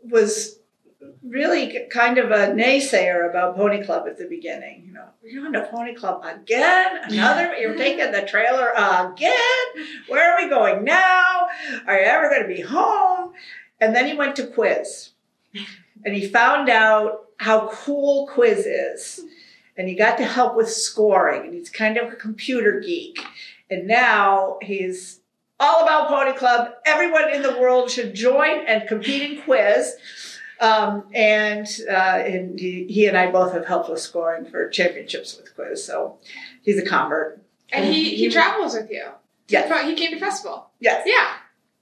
was 0.04 0.60
really 1.28 1.88
kind 1.90 2.18
of 2.18 2.32
a 2.32 2.54
naysayer 2.54 3.30
about 3.30 3.56
Pony 3.56 3.84
Club 3.84 4.06
at 4.08 4.18
the 4.18 4.26
beginning. 4.26 4.84
You 4.86 4.94
know, 4.94 5.08
you're 5.24 5.42
going 5.42 5.54
to 5.54 5.68
Pony 5.72 5.96
Club 5.96 6.24
again? 6.24 7.00
Another? 7.04 7.56
You're 7.56 7.76
taking 7.76 8.12
the 8.12 8.22
trailer 8.22 8.70
again? 8.70 9.36
Where 10.08 10.34
are 10.34 10.44
we 10.44 10.50
going 10.50 10.84
now? 10.84 11.48
Are 11.88 12.00
you 12.00 12.06
ever 12.06 12.30
going 12.30 12.44
to 12.44 12.48
be 12.48 12.62
home? 12.62 13.34
And 13.82 13.96
then 13.96 14.08
he 14.08 14.14
went 14.16 14.36
to 14.38 14.48
quiz. 14.48 15.12
And 16.06 16.14
he 16.14 16.28
found 16.28 16.70
out 16.70 17.26
how 17.38 17.70
cool 17.70 18.28
quiz 18.28 18.66
is. 18.66 19.22
And 19.78 19.88
he 19.90 19.96
got 19.96 20.18
to 20.18 20.26
help 20.26 20.56
with 20.56 20.70
scoring. 20.70 21.46
And 21.46 21.54
he's 21.54 21.70
kind 21.70 21.98
of 21.98 22.14
a 22.14 22.16
computer 22.16 22.80
geek. 22.80 23.20
And 23.70 23.88
now 23.88 24.58
he's 24.62 25.20
all 25.60 25.84
about 25.84 26.08
Pony 26.08 26.38
Club. 26.38 26.72
Everyone 26.86 27.34
in 27.34 27.42
the 27.42 27.58
world 27.60 27.90
should 27.90 28.14
join 28.14 28.66
and 28.68 28.88
compete 28.88 29.32
in 29.32 29.42
quiz. 29.42 29.96
Um, 30.62 31.04
and 31.14 31.68
uh, 31.90 31.92
and 31.94 32.60
he, 32.60 32.86
he 32.86 33.08
and 33.08 33.18
I 33.18 33.30
both 33.32 33.54
have 33.54 33.66
helped 33.66 33.90
with 33.90 34.00
scoring 34.00 34.46
for 34.46 34.70
championships 34.70 35.36
with 35.38 35.54
quiz. 35.56 35.84
So 35.84 36.18
he's 36.64 36.78
a 36.80 36.86
convert. 36.86 37.42
And 37.72 37.86
he, 37.94 38.16
he 38.16 38.30
travels 38.30 38.74
with 38.74 38.90
you. 38.90 39.04
Yes. 39.50 39.70
He 39.86 39.96
came 39.96 40.12
to 40.12 40.20
festival. 40.20 40.68
Yes. 40.80 41.04
Yeah. 41.06 41.34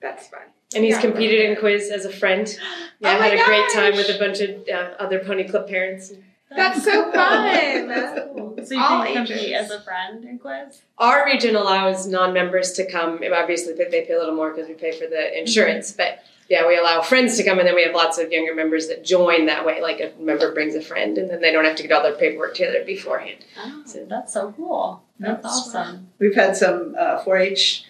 That's 0.01 0.27
fun. 0.27 0.42
And 0.75 0.84
he's 0.84 0.96
Yeah. 0.96 1.01
competed 1.01 1.50
in 1.50 1.56
quiz 1.58 1.92
as 1.92 2.06
a 2.06 2.12
friend. 2.12 2.48
Yeah, 3.00 3.10
Oh 3.10 3.15
I 3.15 3.20
my 3.20 3.27
had 3.27 3.39
a 3.39 3.44
great 3.44 3.70
time 3.74 3.94
with 3.98 4.08
a 4.10 4.18
bunch 4.18 4.39
of 4.39 4.50
uh, 4.70 4.94
other 4.98 5.20
pony 5.20 5.46
club 5.46 5.68
parents. 5.68 6.13
That's 6.56 6.86
so 6.86 7.12
fun. 7.13 8.65
So 8.65 8.75
you 8.75 8.80
All 8.82 9.03
can 9.03 9.25
compete 9.25 9.53
as 9.53 9.72
a 9.72 9.82
friend 9.82 10.24
in 10.24 10.39
quiz. 10.39 10.82
Our 10.98 11.25
region 11.25 11.58
allows 11.58 12.08
non-members 12.08 12.72
to 12.74 12.89
come. 12.89 13.22
Obviously, 13.36 13.74
they 13.74 13.86
they 13.86 14.06
pay 14.06 14.13
a 14.13 14.20
little 14.20 14.36
more 14.36 14.51
because 14.53 14.70
we 14.70 14.75
pay 14.75 14.92
for 14.98 15.06
the 15.08 15.38
insurance, 15.38 15.92
but 15.92 16.20
yeah, 16.50 16.68
we 16.68 16.78
allow 16.78 17.02
friends 17.02 17.38
to 17.38 17.44
come, 17.44 17.60
and 17.60 17.68
then 17.68 17.76
we 17.76 17.84
have 17.84 17.96
lots 17.96 18.18
of 18.18 18.32
younger 18.32 18.54
members 18.54 18.88
that 18.90 19.04
join 19.04 19.46
that 19.48 19.66
way. 19.66 19.82
Like 19.82 20.00
a 20.00 20.12
member 20.20 20.54
brings 20.54 20.76
a 20.76 20.82
friend, 20.82 21.18
and 21.18 21.30
then 21.30 21.42
they 21.42 21.52
don't 21.52 21.66
have 21.66 21.76
to 21.78 21.84
get 21.84 21.92
all 21.92 22.04
their 22.04 22.14
paperwork 22.16 22.56
together 22.56 22.84
beforehand. 22.86 23.46
Oh, 23.58 23.84
that's 24.10 24.34
so 24.34 24.52
cool. 24.56 25.04
That's, 25.20 25.42
That's 25.44 25.46
awesome. 25.76 26.10
We've 26.20 26.36
had 26.36 26.56
some 26.58 26.96
uh, 27.00 27.24
4-H 27.24 27.86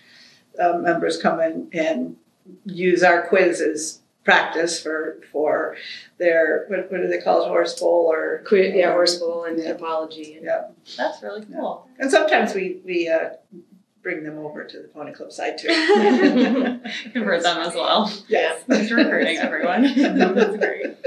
um, 0.60 0.84
members 0.84 1.20
come 1.22 1.40
in 1.40 1.70
and 1.74 2.16
use 2.66 3.02
our 3.04 3.28
quiz 3.28 3.60
as 3.62 4.00
practice 4.24 4.82
for 4.82 5.18
for 5.34 5.76
their 6.18 6.66
what, 6.70 6.90
what 6.92 7.02
do 7.02 7.08
they 7.08 7.18
call 7.20 7.44
it 7.44 7.48
horse 7.50 7.78
bowl 7.78 8.10
or 8.10 8.42
Que- 8.48 8.72
yeah, 8.74 8.92
horse 8.92 9.16
bowl 9.18 9.44
and 9.46 9.60
Yeah. 9.60 9.74
hippology. 9.74 10.38
And, 10.38 10.48
That's 10.98 11.22
really 11.22 11.46
cool. 11.46 11.88
and 12.00 12.10
sometimes 12.12 12.54
we 12.54 12.80
we 12.86 13.10
uh, 13.10 13.32
bring 14.04 14.24
them 14.24 14.38
over 14.38 14.66
to 14.66 14.82
the 14.82 14.88
pony 14.90 15.14
club 15.14 15.32
side 15.32 15.58
too. 15.58 15.70
Convert 17.14 17.42
them 17.42 17.58
as 17.60 17.74
well. 17.74 18.12
yes. 18.28 18.62
Thanks 18.68 18.90
for 18.90 18.96
recruiting 18.96 19.38
everyone. 19.38 19.84
That's 19.96 20.58
great. 20.58 20.98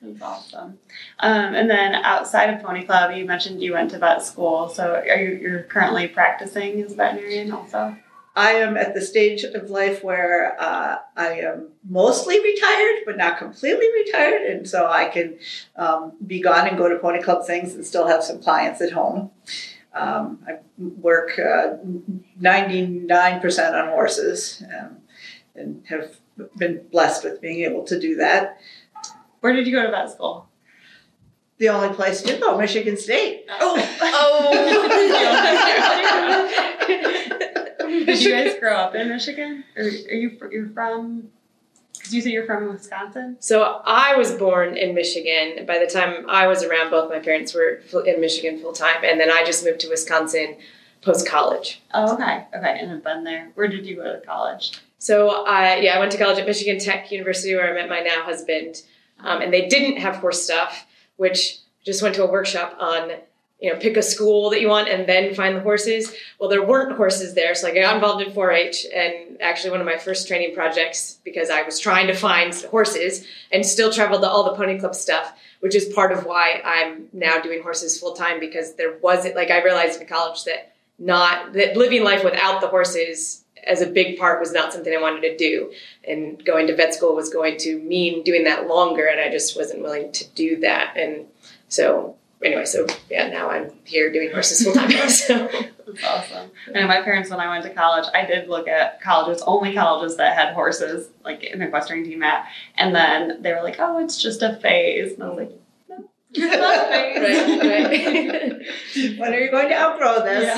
That's 0.00 0.22
awesome. 0.22 0.78
Um, 1.20 1.54
and 1.54 1.70
then 1.70 1.94
outside 1.94 2.52
of 2.54 2.62
Pony 2.62 2.84
Club, 2.84 3.14
you 3.14 3.24
mentioned 3.24 3.62
you 3.62 3.74
went 3.74 3.90
to 3.92 3.98
vet 3.98 4.22
school. 4.24 4.68
So 4.68 4.94
are 4.94 5.16
you 5.16 5.38
you're 5.38 5.62
currently 5.64 6.08
practicing 6.08 6.82
as 6.82 6.92
a 6.92 6.96
veterinarian 6.96 7.52
also? 7.52 7.96
I 8.34 8.52
am 8.52 8.78
at 8.78 8.94
the 8.94 9.02
stage 9.02 9.44
of 9.44 9.68
life 9.68 10.02
where 10.02 10.58
uh, 10.58 10.96
I 11.16 11.40
am 11.40 11.68
mostly 11.86 12.40
retired, 12.40 13.00
but 13.04 13.18
not 13.18 13.36
completely 13.36 13.86
retired, 13.92 14.42
and 14.42 14.66
so 14.66 14.86
I 14.86 15.10
can 15.10 15.38
um, 15.76 16.12
be 16.26 16.40
gone 16.40 16.66
and 16.66 16.78
go 16.78 16.88
to 16.88 16.98
pony 16.98 17.22
club 17.22 17.46
things 17.46 17.74
and 17.74 17.84
still 17.84 18.06
have 18.06 18.24
some 18.24 18.40
clients 18.42 18.80
at 18.80 18.92
home. 18.92 19.30
Um, 19.94 20.38
I 20.46 20.58
work 20.78 21.38
ninety 22.40 22.86
nine 22.86 23.40
percent 23.40 23.74
on 23.74 23.88
horses, 23.88 24.62
um, 24.78 24.98
and 25.54 25.82
have 25.88 26.16
been 26.56 26.86
blessed 26.90 27.24
with 27.24 27.40
being 27.40 27.60
able 27.64 27.84
to 27.84 28.00
do 28.00 28.16
that. 28.16 28.58
Where 29.40 29.52
did 29.52 29.66
you 29.66 29.72
go 29.72 29.82
to 29.82 29.90
vet 29.90 30.10
school? 30.10 30.48
The 31.58 31.68
only 31.68 31.94
place 31.94 32.22
to 32.22 32.36
go, 32.38 32.56
Michigan 32.58 32.96
State. 32.96 33.44
Oh 33.48 33.76
Did 38.06 38.22
you 38.22 38.30
guys 38.30 38.58
grow 38.58 38.74
up 38.74 38.94
in 38.94 39.08
Michigan, 39.08 39.64
or 39.76 39.84
are 39.84 39.88
you 39.88 40.38
you're 40.50 40.70
from? 40.70 41.30
Because 42.12 42.26
you 42.26 42.30
said 42.30 42.34
you're 42.34 42.44
from 42.44 42.70
Wisconsin. 42.70 43.36
So 43.40 43.80
I 43.86 44.16
was 44.16 44.32
born 44.32 44.76
in 44.76 44.94
Michigan. 44.94 45.64
By 45.64 45.78
the 45.78 45.86
time 45.86 46.28
I 46.28 46.46
was 46.46 46.62
around, 46.62 46.90
both 46.90 47.08
my 47.08 47.20
parents 47.20 47.54
were 47.54 47.80
in 48.04 48.20
Michigan 48.20 48.58
full 48.60 48.74
time, 48.74 49.02
and 49.02 49.18
then 49.18 49.30
I 49.30 49.44
just 49.44 49.64
moved 49.64 49.80
to 49.80 49.88
Wisconsin 49.88 50.56
post 51.00 51.26
college. 51.26 51.80
Oh, 51.94 52.12
okay, 52.12 52.44
okay, 52.54 52.78
and 52.78 52.90
have 52.90 53.02
been 53.02 53.24
there. 53.24 53.50
Where 53.54 53.66
did 53.66 53.86
you 53.86 53.96
go 53.96 54.12
to 54.12 54.20
college? 54.26 54.78
So 54.98 55.46
I 55.46 55.76
yeah 55.76 55.96
I 55.96 56.00
went 56.00 56.12
to 56.12 56.18
college 56.18 56.38
at 56.38 56.46
Michigan 56.46 56.78
Tech 56.78 57.10
University 57.10 57.54
where 57.54 57.70
I 57.70 57.72
met 57.72 57.88
my 57.88 58.00
now 58.00 58.22
husband, 58.22 58.82
um, 59.20 59.40
and 59.40 59.50
they 59.50 59.66
didn't 59.68 59.96
have 59.96 60.16
horse 60.16 60.42
stuff, 60.42 60.86
which 61.16 61.60
just 61.82 62.02
went 62.02 62.14
to 62.16 62.24
a 62.24 62.30
workshop 62.30 62.76
on 62.78 63.12
you 63.62 63.72
know 63.72 63.78
pick 63.78 63.96
a 63.96 64.02
school 64.02 64.50
that 64.50 64.60
you 64.60 64.68
want 64.68 64.88
and 64.88 65.08
then 65.08 65.34
find 65.34 65.56
the 65.56 65.60
horses. 65.60 66.12
Well, 66.38 66.50
there 66.50 66.62
weren't 66.62 66.96
horses 66.96 67.34
there, 67.34 67.54
so 67.54 67.68
I 67.68 67.74
got 67.74 67.94
involved 67.94 68.20
in 68.20 68.32
4-H 68.32 68.86
and 68.92 69.40
actually 69.40 69.70
one 69.70 69.80
of 69.80 69.86
my 69.86 69.96
first 69.96 70.26
training 70.26 70.54
projects 70.54 71.20
because 71.24 71.48
I 71.48 71.62
was 71.62 71.78
trying 71.78 72.08
to 72.08 72.14
find 72.14 72.52
horses 72.70 73.24
and 73.52 73.64
still 73.64 73.92
traveled 73.92 74.22
to 74.22 74.28
all 74.28 74.44
the 74.44 74.56
pony 74.56 74.78
club 74.80 74.96
stuff, 74.96 75.32
which 75.60 75.76
is 75.76 75.86
part 75.94 76.12
of 76.12 76.26
why 76.26 76.60
I'm 76.64 77.08
now 77.12 77.38
doing 77.40 77.62
horses 77.62 77.98
full 77.98 78.14
time 78.14 78.40
because 78.40 78.74
there 78.74 78.98
wasn't 79.00 79.36
like 79.36 79.50
I 79.50 79.62
realized 79.62 80.00
in 80.00 80.08
college 80.08 80.44
that 80.44 80.74
not 80.98 81.52
that 81.52 81.76
living 81.76 82.02
life 82.02 82.24
without 82.24 82.60
the 82.60 82.68
horses 82.68 83.44
as 83.64 83.80
a 83.80 83.86
big 83.86 84.18
part 84.18 84.40
was 84.40 84.52
not 84.52 84.72
something 84.72 84.92
I 84.92 85.00
wanted 85.00 85.20
to 85.20 85.36
do. 85.36 85.72
And 86.06 86.44
going 86.44 86.66
to 86.66 86.74
vet 86.74 86.94
school 86.94 87.14
was 87.14 87.32
going 87.32 87.58
to 87.58 87.78
mean 87.78 88.24
doing 88.24 88.42
that 88.44 88.66
longer, 88.66 89.06
and 89.06 89.20
I 89.20 89.30
just 89.30 89.56
wasn't 89.56 89.82
willing 89.82 90.10
to 90.10 90.28
do 90.30 90.58
that. 90.60 90.96
And 90.96 91.26
so, 91.68 92.16
anyway, 92.44 92.64
so 92.64 92.86
yeah, 93.10 93.28
now 93.28 93.50
I'm 93.50 93.72
here 93.84 94.12
doing 94.12 94.30
horses 94.30 94.62
full 94.64 94.74
time. 94.74 94.90
so, 95.08 95.48
awesome. 96.04 96.50
And 96.74 96.88
my 96.88 97.02
parents, 97.02 97.30
when 97.30 97.40
I 97.40 97.48
went 97.48 97.64
to 97.64 97.70
college, 97.70 98.06
I 98.14 98.24
did 98.24 98.48
look 98.48 98.68
at 98.68 99.00
colleges, 99.00 99.42
only 99.46 99.74
colleges 99.74 100.16
that 100.16 100.36
had 100.36 100.54
horses, 100.54 101.08
like 101.24 101.42
an 101.44 101.62
equestrian 101.62 102.04
team 102.04 102.22
at. 102.22 102.46
And 102.76 102.94
then 102.94 103.42
they 103.42 103.52
were 103.52 103.62
like, 103.62 103.76
oh, 103.78 103.98
it's 103.98 104.20
just 104.20 104.42
a 104.42 104.56
phase. 104.56 105.14
And 105.14 105.22
I 105.22 105.28
was 105.28 105.38
like, 105.38 105.61
right, 106.38 107.16
right. 107.62 108.52
When 109.18 109.34
are 109.34 109.38
you 109.38 109.50
going 109.50 109.68
to 109.68 109.74
outgrow 109.74 110.22
this? 110.22 110.48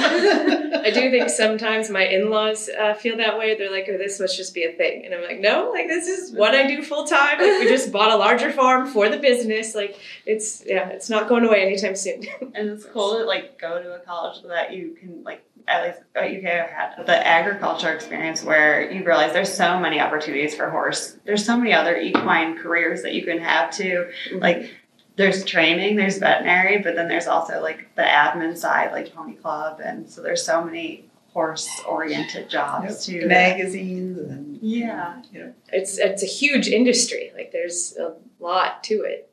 I 0.84 0.90
do 0.90 1.10
think 1.10 1.30
sometimes 1.30 1.88
my 1.90 2.04
in 2.04 2.30
laws 2.30 2.68
uh, 2.68 2.94
feel 2.94 3.16
that 3.16 3.38
way. 3.38 3.56
They're 3.56 3.70
like, 3.70 3.88
oh, 3.88 3.96
this 3.96 4.20
must 4.20 4.36
just 4.36 4.54
be 4.54 4.64
a 4.64 4.72
thing. 4.72 5.04
And 5.04 5.14
I'm 5.14 5.22
like, 5.22 5.40
no, 5.40 5.70
like, 5.72 5.88
this 5.88 6.06
is 6.06 6.32
what 6.32 6.54
I 6.54 6.66
do 6.66 6.82
full 6.82 7.06
time. 7.06 7.38
Like, 7.38 7.60
we 7.60 7.68
just 7.68 7.92
bought 7.92 8.10
a 8.10 8.16
larger 8.16 8.52
farm 8.52 8.86
for 8.86 9.08
the 9.08 9.18
business. 9.18 9.74
Like, 9.74 9.98
it's, 10.26 10.62
yeah, 10.66 10.88
it's 10.88 11.08
not 11.08 11.28
going 11.28 11.44
away 11.44 11.62
anytime 11.62 11.96
soon. 11.96 12.24
And 12.54 12.68
it's 12.68 12.84
cool 12.84 13.18
to 13.18 13.24
like 13.24 13.58
go 13.58 13.82
to 13.82 13.94
a 13.94 13.98
college 14.00 14.42
that 14.44 14.72
you 14.72 14.96
can 14.98 15.24
like 15.24 15.44
at 15.66 15.84
least 15.84 15.98
at 16.14 16.24
UK 16.24 16.44
I 16.44 16.96
had 16.96 17.06
the 17.06 17.26
agriculture 17.26 17.92
experience 17.92 18.44
where 18.44 18.90
you 18.90 19.04
realize 19.04 19.32
there's 19.32 19.52
so 19.52 19.78
many 19.78 20.00
opportunities 20.00 20.54
for 20.54 20.70
horse. 20.70 21.16
There's 21.24 21.44
so 21.44 21.56
many 21.56 21.72
other 21.72 21.96
equine 21.96 22.58
careers 22.58 23.02
that 23.02 23.14
you 23.14 23.24
can 23.24 23.38
have 23.38 23.74
too. 23.74 24.10
Like 24.34 24.70
there's 25.16 25.44
training, 25.44 25.96
there's 25.96 26.18
veterinary, 26.18 26.78
but 26.78 26.94
then 26.96 27.08
there's 27.08 27.26
also 27.26 27.62
like 27.62 27.94
the 27.94 28.02
admin 28.02 28.56
side, 28.56 28.92
like 28.92 29.14
pony 29.14 29.34
club, 29.34 29.80
and 29.82 30.08
so 30.10 30.22
there's 30.22 30.44
so 30.44 30.64
many 30.64 31.04
horse 31.32 31.68
oriented 31.88 32.48
jobs 32.48 33.04
too. 33.06 33.26
Magazines 33.26 34.18
and 34.18 34.58
Yeah. 34.62 35.20
you 35.32 35.40
know. 35.40 35.54
it's 35.72 35.98
it's 35.98 36.22
a 36.22 36.26
huge 36.26 36.68
industry. 36.68 37.32
Like 37.34 37.52
there's 37.52 37.96
a 37.96 38.14
lot 38.40 38.82
to 38.84 39.02
it. 39.02 39.30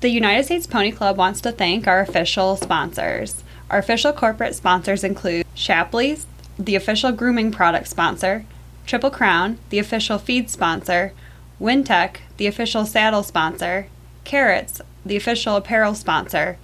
The 0.00 0.10
United 0.10 0.44
States 0.44 0.66
Pony 0.66 0.90
Club 0.92 1.16
wants 1.16 1.40
to 1.42 1.52
thank 1.52 1.86
our 1.86 2.00
official 2.00 2.56
sponsors. 2.56 3.42
Our 3.70 3.78
official 3.78 4.12
corporate 4.12 4.54
sponsors 4.54 5.04
include 5.04 5.46
Shapley's, 5.54 6.26
the 6.58 6.76
official 6.76 7.12
grooming 7.12 7.50
product 7.50 7.88
sponsor, 7.88 8.44
Triple 8.86 9.10
Crown, 9.10 9.58
the 9.70 9.78
official 9.78 10.18
feed 10.18 10.50
sponsor, 10.50 11.12
Wintec, 11.60 12.18
the 12.36 12.46
official 12.46 12.84
saddle 12.84 13.22
sponsor, 13.22 13.86
Kerrits, 14.24 14.80
the 15.04 15.16
official 15.16 15.56
apparel 15.56 15.94
sponsor, 15.94 16.58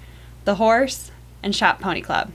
The 0.44 0.56
Horse, 0.56 1.10
and 1.42 1.54
Shop 1.54 1.80
Pony 1.80 2.00
Club. 2.00 2.32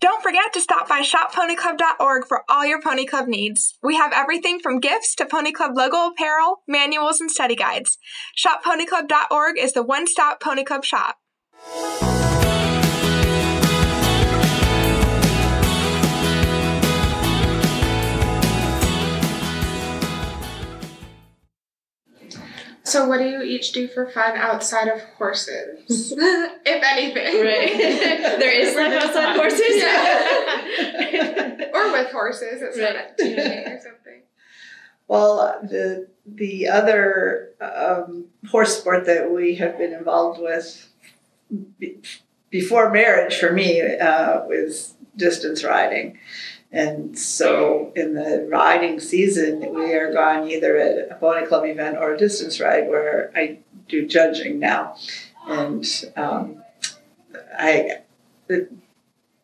Don't 0.00 0.22
forget 0.22 0.52
to 0.52 0.60
stop 0.60 0.88
by 0.88 1.02
shopponyclub.org 1.02 2.26
for 2.26 2.44
all 2.48 2.64
your 2.64 2.80
Pony 2.80 3.04
Club 3.04 3.26
needs. 3.26 3.76
We 3.82 3.96
have 3.96 4.12
everything 4.12 4.60
from 4.60 4.78
gifts 4.78 5.16
to 5.16 5.26
Pony 5.26 5.50
Club 5.50 5.72
logo 5.76 6.06
apparel, 6.06 6.62
manuals, 6.68 7.20
and 7.20 7.30
study 7.30 7.56
guides. 7.56 7.98
Shopponyclub.org 8.36 9.58
is 9.58 9.72
the 9.72 9.82
one 9.82 10.06
stop 10.06 10.40
Pony 10.40 10.62
Club 10.62 10.84
shop. 10.84 11.16
So, 22.88 23.06
what 23.06 23.18
do 23.18 23.28
you 23.28 23.42
each 23.42 23.72
do 23.72 23.86
for 23.86 24.08
fun 24.08 24.36
outside 24.36 24.88
of 24.88 25.00
horses? 25.18 26.12
if 26.16 26.82
anything. 26.82 27.44
Right. 27.44 27.76
there 28.38 28.50
is 28.50 28.74
life 28.74 29.02
outside 29.02 29.36
horses. 29.36 29.76
yeah. 29.76 31.70
or 31.74 31.92
with 31.92 32.10
horses, 32.10 32.62
it's 32.62 32.76
not 32.78 32.94
Right. 32.94 33.06
a 33.12 33.22
teaching 33.22 33.72
or 33.72 33.80
something. 33.80 34.22
Well, 35.06 35.40
uh, 35.40 35.60
the 35.62 36.08
the 36.26 36.68
other 36.68 37.50
um, 37.60 38.26
horse 38.50 38.78
sport 38.78 39.06
that 39.06 39.30
we 39.30 39.54
have 39.56 39.78
been 39.78 39.92
involved 39.92 40.40
with 40.40 40.88
be, 41.78 41.98
before 42.50 42.90
marriage 42.90 43.36
for 43.36 43.52
me 43.52 43.80
uh, 43.82 44.44
was 44.44 44.94
distance 45.16 45.64
riding, 45.64 46.18
and 46.70 47.18
so 47.18 47.92
in 47.96 48.14
the 48.14 48.46
riding 48.50 49.00
season 49.00 49.74
we 49.74 49.94
are 49.94 50.12
gone 50.12 50.48
either 50.48 50.76
at 50.76 51.10
a 51.10 51.14
pony 51.14 51.46
club 51.46 51.64
event 51.64 51.96
or 51.96 52.14
a 52.14 52.18
distance 52.18 52.60
ride 52.60 52.88
where 52.88 53.30
I 53.34 53.58
do 53.88 54.06
judging 54.06 54.58
now, 54.58 54.96
and 55.46 55.84
um, 56.16 56.62
I. 57.58 57.98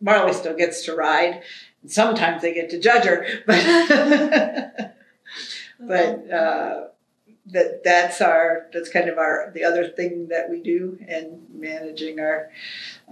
Marlie 0.00 0.34
still 0.34 0.54
gets 0.54 0.84
to 0.84 0.94
ride. 0.94 1.42
Sometimes 1.86 2.42
they 2.42 2.52
get 2.52 2.68
to 2.70 2.78
judge 2.78 3.04
her, 3.04 3.26
but 3.46 4.94
but 5.80 6.30
uh, 6.30 6.88
that 7.46 7.84
that's 7.84 8.20
our 8.20 8.66
that's 8.72 8.88
kind 8.88 9.08
of 9.08 9.18
our 9.18 9.50
the 9.54 9.64
other 9.64 9.86
thing 9.86 10.28
that 10.28 10.48
we 10.48 10.60
do 10.60 10.98
and 11.06 11.42
managing 11.52 12.18
our 12.18 12.50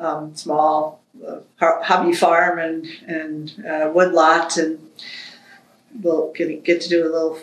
um, 0.01 0.35
small 0.35 1.03
uh, 1.27 1.41
hobby 1.59 2.15
farm 2.15 2.59
and 2.59 2.87
and 3.07 3.65
uh, 3.67 3.91
woodlot 3.93 4.57
and 4.57 4.79
we'll 6.01 6.33
get, 6.33 6.65
get 6.65 6.81
to 6.81 6.89
do 6.89 7.03
a 7.03 7.11
little 7.13 7.39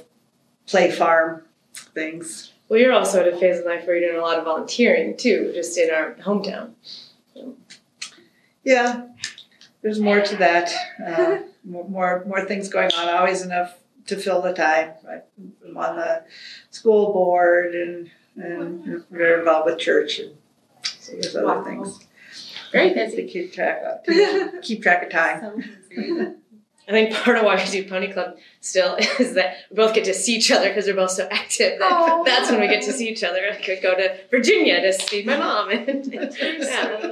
play 0.65 0.89
farm 0.89 1.43
things. 1.73 2.53
Well, 2.67 2.79
you're 2.79 2.93
also 2.93 3.21
at 3.21 3.33
a 3.33 3.37
phase 3.37 3.59
in 3.59 3.65
life 3.65 3.85
where 3.85 3.97
you're 3.97 4.09
doing 4.09 4.21
a 4.21 4.25
lot 4.25 4.37
of 4.37 4.45
volunteering 4.45 5.17
too, 5.17 5.51
just 5.53 5.77
in 5.77 5.91
our 5.91 6.13
hometown. 6.15 6.71
Yeah, 8.63 9.07
there's 9.81 9.99
more 9.99 10.21
to 10.21 10.35
that. 10.37 10.71
Uh, 10.99 11.39
more, 11.63 11.87
more 11.87 12.23
more 12.27 12.45
things 12.45 12.67
going 12.67 12.91
on. 12.91 13.09
Always 13.09 13.41
enough 13.41 13.79
to 14.09 14.17
fill 14.17 14.41
the 14.41 14.53
time. 14.53 14.91
I- 15.09 15.21
I'm 15.65 15.77
on 15.77 15.95
the 15.97 16.23
school 16.69 17.13
board 17.13 17.73
and 17.75 18.09
and 18.35 19.03
very 19.09 19.39
involved 19.39 19.65
with 19.65 19.79
church 19.79 20.19
and 20.19 20.35
so 20.83 21.11
there's 21.13 21.35
other 21.35 21.45
Wow. 21.47 21.63
things. 21.63 21.99
Very 22.71 22.89
to 22.89 22.95
busy. 22.95 23.27
keep 23.27 23.53
track 23.53 23.81
of. 23.83 24.03
to 24.05 24.59
keep 24.61 24.81
track 24.83 25.03
of 25.03 25.09
time. 25.09 25.63
So. 25.95 26.35
I 26.87 26.91
think 26.91 27.13
part 27.13 27.37
of 27.37 27.43
why 27.43 27.55
we 27.55 27.69
do 27.69 27.87
Pony 27.87 28.11
Club 28.11 28.37
still 28.61 28.95
is 29.19 29.35
that 29.35 29.57
we 29.69 29.75
both 29.75 29.93
get 29.93 30.05
to 30.05 30.13
see 30.13 30.35
each 30.35 30.49
other 30.51 30.69
because 30.69 30.87
we're 30.87 30.95
both 30.95 31.11
so 31.11 31.27
active. 31.29 31.77
That 31.77 31.91
Aw. 31.91 32.23
that's 32.23 32.49
when 32.49 32.59
we 32.61 32.67
get 32.67 32.81
to 32.83 32.91
see 32.93 33.07
each 33.09 33.23
other. 33.23 33.41
I 33.51 33.55
could 33.61 33.81
go 33.83 33.93
to 33.95 34.17
Virginia 34.31 34.81
to 34.81 34.91
see 34.93 35.23
my 35.23 35.37
mom. 35.37 35.69
And, 35.69 36.05
yeah. 36.11 37.08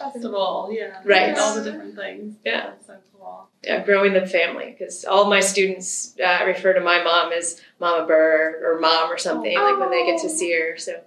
Awesome. 0.00 0.12
Festival, 0.12 0.68
yeah. 0.72 1.00
Right. 1.04 1.36
All 1.38 1.54
the 1.54 1.64
different 1.64 1.94
things. 1.96 2.36
Yeah. 2.44 2.66
That's 2.70 2.86
so 2.86 2.96
cool. 3.18 3.48
yeah, 3.62 3.84
growing 3.84 4.12
the 4.12 4.26
family 4.26 4.74
because 4.78 5.04
all 5.04 5.24
my 5.28 5.40
students 5.40 6.14
uh, 6.24 6.44
refer 6.46 6.72
to 6.74 6.80
my 6.80 7.02
mom 7.02 7.32
as 7.32 7.60
Mama 7.80 8.06
Birr 8.06 8.60
or 8.64 8.80
Mom 8.80 9.10
or 9.10 9.18
something 9.18 9.54
like 9.56 9.78
when 9.78 9.90
they 9.90 10.04
get 10.06 10.20
to 10.22 10.28
see 10.28 10.52
her. 10.52 10.76
So. 10.78 11.00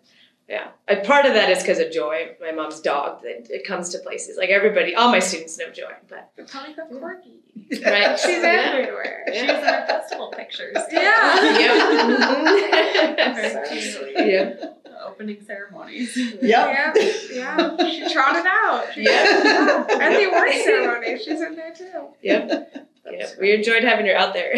Yeah, 0.48 0.70
and 0.88 1.06
part 1.06 1.28
of 1.28 1.36
that 1.36 1.52
is 1.52 1.62
because 1.62 1.78
of 1.78 1.92
Joy, 1.92 2.36
my 2.42 2.52
mom's 2.52 2.80
dog. 2.80 3.22
That 3.22 3.52
it 3.52 3.68
comes 3.68 3.90
to 3.90 4.00
places 4.00 4.36
like 4.36 4.50
everybody, 4.50 4.96
all 4.96 5.12
my 5.12 5.20
students 5.20 5.60
know 5.60 5.70
Joy, 5.70 5.92
but 6.08 6.32
The 6.38 6.44
Pony 6.46 6.74
Club 6.74 6.90
Corky. 6.90 7.36
right, 7.86 8.18
She's 8.20 8.42
yeah. 8.42 8.72
everywhere. 8.74 9.26
She 9.32 9.42
was 9.42 9.50
in 9.60 9.64
our 9.64 9.86
festival 9.86 10.34
pictures. 10.36 10.76
too. 10.90 10.96
Yeah. 10.96 11.36
Very 13.36 13.82
So 13.82 14.06
cute. 14.06 14.12
yeah, 14.28 14.44
The 14.46 14.76
Opening 15.20 15.44
ceremonies. 15.44 16.16
Yep. 16.16 16.40
Yeah, 16.42 16.94
yeah. 17.30 17.78
She 17.90 18.14
trotted 18.14 18.46
out. 18.48 18.86
yeah, 18.96 19.86
And 20.00 20.16
the 20.16 20.30
award 20.30 20.52
ceremony, 20.64 21.18
she's 21.18 21.42
in 21.42 21.58
there 21.58 21.74
too. 21.74 22.08
yep. 22.22 22.88
Yeah, 23.12 23.28
we 23.42 23.54
enjoyed 23.54 23.84
having 23.84 24.06
her 24.06 24.16
out 24.16 24.34
there. 24.34 24.56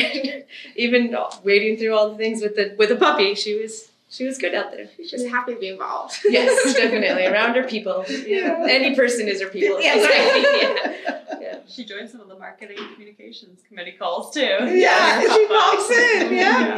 Even 0.75 1.15
wading 1.43 1.77
through 1.77 1.95
all 1.95 2.11
the 2.11 2.17
things 2.17 2.43
with 2.43 2.55
the 2.55 2.75
with 2.77 2.91
a 2.91 2.95
puppy, 2.95 3.33
she 3.33 3.59
was 3.59 3.89
she 4.07 4.23
was 4.23 4.37
good 4.37 4.53
out 4.53 4.71
there. 4.71 4.87
She's 4.97 5.09
just 5.09 5.27
happy 5.27 5.55
to 5.55 5.59
be 5.59 5.69
involved. 5.69 6.19
Yes, 6.25 6.73
definitely 6.75 7.25
around 7.25 7.55
her 7.55 7.63
people. 7.63 8.05
Yeah. 8.07 8.67
Any 8.69 8.93
person 8.95 9.27
is 9.27 9.41
her 9.41 9.47
people. 9.47 9.81
Yeah. 9.81 9.95
yeah. 9.95 11.37
yeah. 11.41 11.57
She 11.67 11.85
joined 11.85 12.09
some 12.09 12.21
of 12.21 12.27
the 12.27 12.37
marketing 12.37 12.77
communications 12.93 13.61
committee 13.67 13.93
calls 13.93 14.31
too. 14.31 14.41
Yeah, 14.41 15.21
she 15.21 15.47
pops 15.47 15.89
in, 15.89 16.33
yeah. 16.35 16.77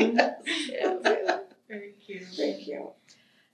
yeah. 0.69 1.37
Very 1.67 1.93
cute. 2.05 2.27
Thank 2.37 2.67
you. 2.67 2.91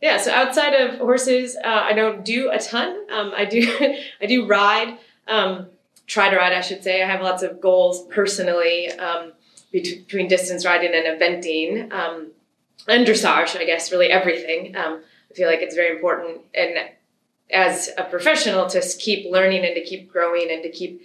Yeah, 0.01 0.17
so 0.17 0.31
outside 0.31 0.73
of 0.73 0.99
horses, 0.99 1.57
uh, 1.57 1.67
I 1.67 1.93
don't 1.93 2.23
do 2.23 2.49
a 2.51 2.57
ton. 2.57 3.05
Um, 3.11 3.33
I 3.35 3.45
do 3.45 3.95
I 4.21 4.25
do 4.25 4.47
ride, 4.47 4.97
um, 5.27 5.67
try 6.07 6.29
to 6.29 6.37
ride, 6.37 6.53
I 6.53 6.61
should 6.61 6.83
say. 6.83 7.03
I 7.03 7.07
have 7.07 7.21
lots 7.21 7.43
of 7.43 7.59
goals 7.59 8.07
personally 8.07 8.91
um, 8.93 9.33
between 9.71 10.27
distance 10.27 10.65
riding 10.65 10.91
and 10.93 11.05
eventing, 11.05 11.91
um, 11.91 12.31
and 12.87 13.05
dressage. 13.05 13.57
I 13.57 13.65
guess 13.65 13.91
really 13.91 14.07
everything. 14.07 14.75
Um, 14.75 15.01
I 15.29 15.33
feel 15.33 15.49
like 15.49 15.59
it's 15.61 15.75
very 15.75 15.95
important, 15.95 16.41
and 16.55 16.77
as 17.51 17.89
a 17.97 18.03
professional, 18.03 18.67
to 18.67 18.81
keep 18.99 19.29
learning 19.29 19.65
and 19.65 19.75
to 19.75 19.83
keep 19.83 20.11
growing 20.11 20.49
and 20.49 20.63
to 20.63 20.69
keep 20.69 21.01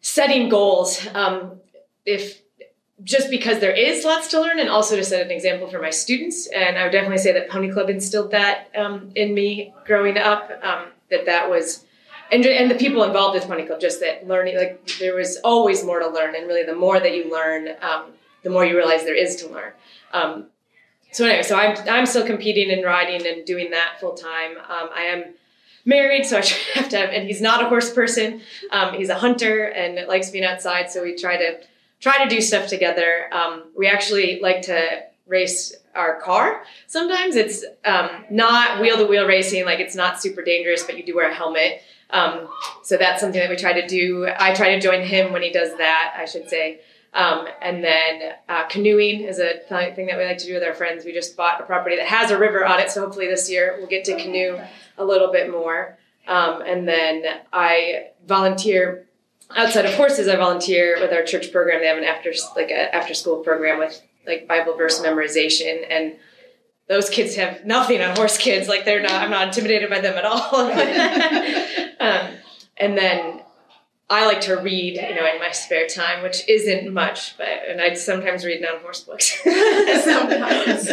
setting 0.00 0.48
goals. 0.48 1.04
Um, 1.14 1.60
if 2.04 2.41
just 3.04 3.30
because 3.30 3.58
there 3.60 3.72
is 3.72 4.04
lots 4.04 4.28
to 4.28 4.40
learn 4.40 4.60
and 4.60 4.68
also 4.68 4.96
to 4.96 5.04
set 5.04 5.24
an 5.24 5.30
example 5.30 5.68
for 5.68 5.80
my 5.80 5.90
students. 5.90 6.46
And 6.46 6.78
i 6.78 6.84
would 6.84 6.92
definitely 6.92 7.18
say 7.18 7.32
that 7.32 7.48
pony 7.48 7.70
club 7.70 7.90
instilled 7.90 8.30
that 8.30 8.68
um, 8.76 9.10
in 9.14 9.34
me 9.34 9.74
growing 9.84 10.18
up 10.18 10.50
um, 10.62 10.86
that 11.10 11.26
that 11.26 11.50
was 11.50 11.84
and, 12.30 12.46
and 12.46 12.70
the 12.70 12.76
people 12.76 13.02
involved 13.04 13.34
with 13.34 13.44
pony 13.44 13.66
club 13.66 13.80
just 13.80 14.00
that 14.00 14.26
learning 14.26 14.56
like 14.56 14.86
there 14.98 15.14
was 15.14 15.38
always 15.44 15.84
more 15.84 15.98
to 15.98 16.08
learn 16.08 16.34
and 16.34 16.46
really 16.46 16.64
the 16.64 16.74
more 16.74 17.00
that 17.00 17.14
you 17.14 17.30
learn 17.30 17.68
um, 17.80 18.06
the 18.42 18.50
more 18.50 18.64
you 18.64 18.76
realize 18.76 19.04
there 19.04 19.14
is 19.14 19.36
to 19.36 19.48
learn. 19.48 19.72
Um, 20.12 20.46
so 21.12 21.24
anyway 21.24 21.42
so 21.42 21.56
I'm, 21.56 21.76
I'm 21.88 22.06
still 22.06 22.26
competing 22.26 22.70
and 22.70 22.84
riding 22.84 23.26
and 23.26 23.44
doing 23.44 23.70
that 23.70 23.98
full 24.00 24.14
time 24.14 24.52
um, 24.52 24.88
i 24.94 25.02
am 25.02 25.34
married 25.84 26.24
so 26.24 26.38
i 26.38 26.40
have 26.74 26.88
to 26.90 26.98
have 26.98 27.10
and 27.10 27.26
he's 27.26 27.40
not 27.40 27.62
a 27.64 27.68
horse 27.68 27.92
person. 27.92 28.40
Um, 28.70 28.94
he's 28.94 29.08
a 29.08 29.16
hunter 29.16 29.64
and 29.64 30.06
likes 30.06 30.30
being 30.30 30.44
outside 30.44 30.90
so 30.90 31.02
we 31.02 31.16
try 31.16 31.36
to 31.36 31.60
try 32.02 32.22
to 32.22 32.28
do 32.28 32.42
stuff 32.42 32.68
together. 32.68 33.32
Um, 33.32 33.70
we 33.74 33.86
actually 33.88 34.40
like 34.42 34.62
to 34.62 35.04
race 35.26 35.72
our 35.94 36.20
car. 36.20 36.64
Sometimes 36.86 37.36
it's 37.36 37.64
um, 37.84 38.10
not 38.28 38.80
wheel 38.80 38.98
to 38.98 39.06
wheel 39.06 39.26
racing, 39.26 39.64
like 39.64 39.78
it's 39.78 39.94
not 39.94 40.20
super 40.20 40.42
dangerous, 40.42 40.82
but 40.82 40.98
you 40.98 41.06
do 41.06 41.14
wear 41.16 41.30
a 41.30 41.34
helmet. 41.34 41.80
Um, 42.10 42.48
so 42.82 42.96
that's 42.98 43.20
something 43.20 43.40
that 43.40 43.48
we 43.48 43.56
try 43.56 43.80
to 43.80 43.86
do. 43.86 44.28
I 44.38 44.52
try 44.52 44.74
to 44.74 44.80
join 44.80 45.02
him 45.02 45.32
when 45.32 45.42
he 45.42 45.50
does 45.50 45.78
that, 45.78 46.14
I 46.18 46.26
should 46.26 46.50
say. 46.50 46.80
Um, 47.14 47.46
and 47.60 47.84
then 47.84 48.32
uh, 48.48 48.66
canoeing 48.68 49.22
is 49.22 49.38
a 49.38 49.60
th- 49.68 49.94
thing 49.94 50.06
that 50.06 50.18
we 50.18 50.24
like 50.24 50.38
to 50.38 50.46
do 50.46 50.54
with 50.54 50.62
our 50.62 50.74
friends. 50.74 51.04
We 51.04 51.12
just 51.12 51.36
bought 51.36 51.60
a 51.60 51.64
property 51.64 51.96
that 51.96 52.06
has 52.06 52.30
a 52.30 52.38
river 52.38 52.64
on 52.64 52.80
it, 52.80 52.90
so 52.90 53.02
hopefully 53.02 53.28
this 53.28 53.50
year 53.50 53.76
we'll 53.78 53.86
get 53.86 54.04
to 54.06 54.16
canoe 54.16 54.58
a 54.98 55.04
little 55.04 55.30
bit 55.30 55.50
more. 55.50 55.98
Um, 56.26 56.62
and 56.62 56.88
then 56.88 57.22
I 57.52 58.08
volunteer 58.26 59.06
outside 59.56 59.84
of 59.86 59.94
horses, 59.94 60.28
I 60.28 60.36
volunteer 60.36 60.98
with 61.00 61.12
our 61.12 61.22
church 61.22 61.52
program. 61.52 61.80
They 61.80 61.86
have 61.86 61.98
an 61.98 62.04
after 62.04 62.32
like 62.56 62.70
a 62.70 62.94
after 62.94 63.14
school 63.14 63.38
program 63.38 63.78
with 63.78 64.00
like 64.26 64.46
Bible 64.48 64.76
verse 64.76 65.00
memorization, 65.00 65.84
and 65.88 66.16
those 66.88 67.08
kids 67.08 67.36
have 67.36 67.64
nothing 67.64 68.00
on 68.02 68.16
horse 68.16 68.38
kids. 68.38 68.68
Like 68.68 68.84
they're 68.84 69.02
not. 69.02 69.12
I'm 69.12 69.30
not 69.30 69.48
intimidated 69.48 69.90
by 69.90 70.00
them 70.00 70.16
at 70.16 70.24
all. 70.24 70.54
um, 72.00 72.34
and 72.76 72.96
then 72.98 73.42
I 74.12 74.26
like 74.26 74.42
to 74.42 74.56
read, 74.56 74.96
you 74.96 75.14
know, 75.14 75.26
in 75.26 75.38
my 75.38 75.52
spare 75.52 75.86
time, 75.86 76.22
which 76.22 76.46
isn't 76.46 76.92
much, 76.92 77.38
but 77.38 77.48
and 77.66 77.80
I 77.80 77.94
sometimes 77.94 78.44
read 78.44 78.60
non-horse 78.60 79.04
books. 79.04 79.40
Sometimes. 80.04 80.86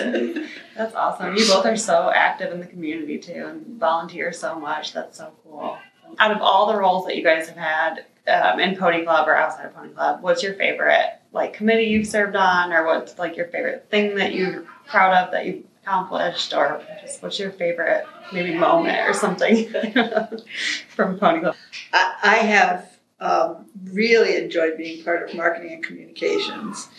That's 0.78 0.96
awesome. 0.96 1.36
You 1.36 1.46
both 1.46 1.66
are 1.66 1.76
so 1.76 2.12
active 2.16 2.54
in 2.54 2.62
the 2.62 2.66
community 2.66 3.18
too 3.18 3.46
and 3.46 3.80
volunteer 3.80 4.32
so 4.32 4.58
much. 4.58 4.94
That's 4.94 5.18
so 5.18 5.34
cool. 5.44 5.78
Out 6.18 6.32
of 6.32 6.42
all 6.42 6.68
the 6.68 6.78
roles 6.78 7.06
that 7.06 7.16
you 7.16 7.24
guys 7.24 7.48
have 7.48 7.58
had 7.58 8.06
um, 8.28 8.60
in 8.60 8.76
Pony 8.76 9.04
Club 9.04 9.28
or 9.28 9.36
outside 9.36 9.66
of 9.66 9.76
Pony 9.76 9.90
Club, 9.90 10.22
what's 10.22 10.44
your 10.44 10.54
favorite 10.54 11.20
like 11.32 11.54
committee 11.54 11.84
you've 11.84 12.08
served 12.08 12.36
on, 12.36 12.74
or 12.74 12.86
what's 12.86 13.18
like 13.20 13.38
your 13.38 13.48
favorite 13.48 13.88
thing 13.90 14.16
that 14.16 14.34
you're 14.34 14.66
proud 14.88 15.14
of 15.14 15.32
that 15.32 15.46
you've 15.46 15.64
accomplished, 15.84 16.54
or 16.54 16.82
just 17.02 17.22
what's 17.22 17.40
your 17.40 17.52
favorite 17.52 18.06
maybe 18.34 18.56
moment 18.56 19.08
or 19.08 19.14
something 19.14 19.70
from 20.90 21.20
Pony 21.20 21.42
Club? 21.42 21.56
I, 21.94 22.16
I 22.24 22.36
have 22.38 23.00
um, 23.20 23.66
really 23.92 24.38
enjoyed 24.38 24.78
being 24.78 25.04
part 25.04 25.30
of 25.30 25.36
marketing 25.36 25.74
and 25.74 25.84
communications, 25.84 26.90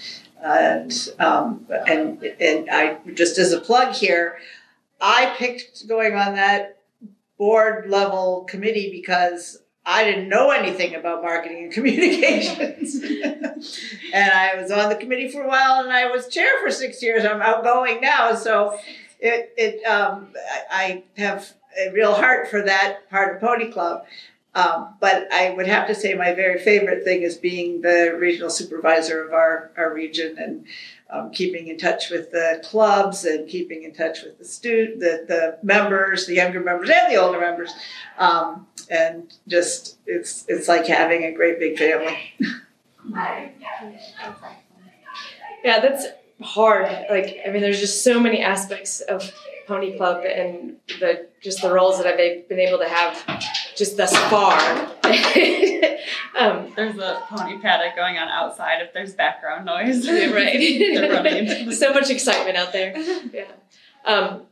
and 0.43 0.93
um, 1.19 1.67
and 1.87 2.23
and 2.41 2.69
I 2.71 2.99
just 3.15 3.39
as 3.39 3.53
a 3.53 3.61
plug 3.61 3.95
here, 3.95 4.39
I 5.01 5.35
picked 5.37 5.89
going 5.89 6.15
on 6.15 6.35
that 6.35 6.80
board 7.41 7.89
level 7.89 8.45
committee 8.45 8.91
because 8.93 9.63
I 9.87 10.05
didn't 10.05 10.29
know 10.29 10.51
anything 10.51 10.95
about 10.95 11.23
marketing 11.23 11.65
and 11.65 11.73
communications, 11.79 12.97
and 14.13 14.31
I 14.31 14.61
was 14.61 14.71
on 14.71 14.91
the 14.91 14.95
committee 14.95 15.31
for 15.31 15.43
a 15.43 15.49
while, 15.49 15.83
and 15.83 15.91
I 15.91 16.11
was 16.11 16.29
chair 16.29 16.61
for 16.63 16.71
six 16.71 17.03
years. 17.03 17.25
I'm 17.25 17.41
outgoing 17.41 18.03
now, 18.03 18.35
so 18.35 18.79
it 19.19 19.55
it 19.57 19.83
um, 19.85 20.29
I, 20.71 21.03
have 21.17 21.55
a 21.79 21.91
real 21.93 22.13
heart 22.13 22.49
for 22.49 22.61
that 22.63 23.09
part 23.09 23.35
of 23.35 23.41
Pony 23.41 23.73
Club. 23.73 24.05
Um, 24.53 24.97
but 25.01 25.33
I 25.33 25.51
would 25.51 25.69
have 25.69 25.87
to 25.87 25.95
say 25.95 26.15
my 26.15 26.35
very 26.35 26.59
favorite 26.59 27.05
thing 27.05 27.23
is 27.23 27.37
being 27.37 27.83
the 27.83 28.17
regional 28.19 28.51
supervisor 28.51 29.25
of 29.25 29.33
our, 29.33 29.71
our 29.77 29.95
region 29.95 30.37
and 30.39 30.67
um, 31.13 31.31
keeping 31.31 31.69
in 31.69 31.79
touch 31.79 32.11
with 32.11 32.31
the 32.31 32.63
clubs 32.65 33.25
and 33.25 33.49
keeping 33.49 33.83
in 33.83 33.93
touch 33.93 34.23
with 34.23 34.39
the 34.39 34.45
student, 34.45 35.01
the, 35.01 35.25
the 35.27 35.59
members, 35.63 36.27
the 36.27 36.35
younger 36.35 36.61
members 36.61 36.91
and 36.91 37.13
the 37.13 37.17
older 37.17 37.41
members. 37.41 37.73
Um, 38.19 38.67
and 38.91 39.33
just 39.47 39.99
it's 40.07 40.45
it's 40.49 40.67
like 40.67 40.87
having 40.87 41.25
a 41.25 41.33
great 41.33 41.59
big 41.59 41.79
family. 41.79 42.19
Yeah, 45.65 45.81
that's 45.81 46.07
hard. 46.43 46.87
Like, 47.11 47.39
I 47.47 47.51
mean, 47.51 47.63
there's 47.63 47.81
just 47.81 48.03
so 48.05 48.21
many 48.21 48.43
aspects 48.43 49.01
of 49.01 49.31
Pony 49.67 49.97
Club 49.97 50.25
and 50.25 50.77
the 50.99 51.29
just 51.41 51.63
the 51.63 51.73
roles 51.73 51.99
that 51.99 52.07
I've 52.07 52.49
been 52.49 52.59
able 52.59 52.79
to 52.79 52.89
have 52.89 53.25
just 53.81 53.97
thus 53.97 54.15
far. 54.29 54.53
um, 56.39 56.71
There's 56.77 56.99
a 56.99 57.23
pony 57.29 57.59
paddock 57.59 57.97
going 57.97 58.19
on 58.19 58.29
outside 58.29 58.83
if 58.83 58.93
there's 58.93 59.15
background 59.15 59.65
noise. 59.65 60.07
right. 60.09 60.59
They're 60.95 61.11
running 61.11 61.37
into 61.39 61.65
the 61.65 61.73
so 61.73 61.93
much 61.93 62.11
excitement 62.11 62.59
out 62.59 62.73
there. 62.73 62.95
Yeah. 63.33 63.47
Um, 64.05 64.43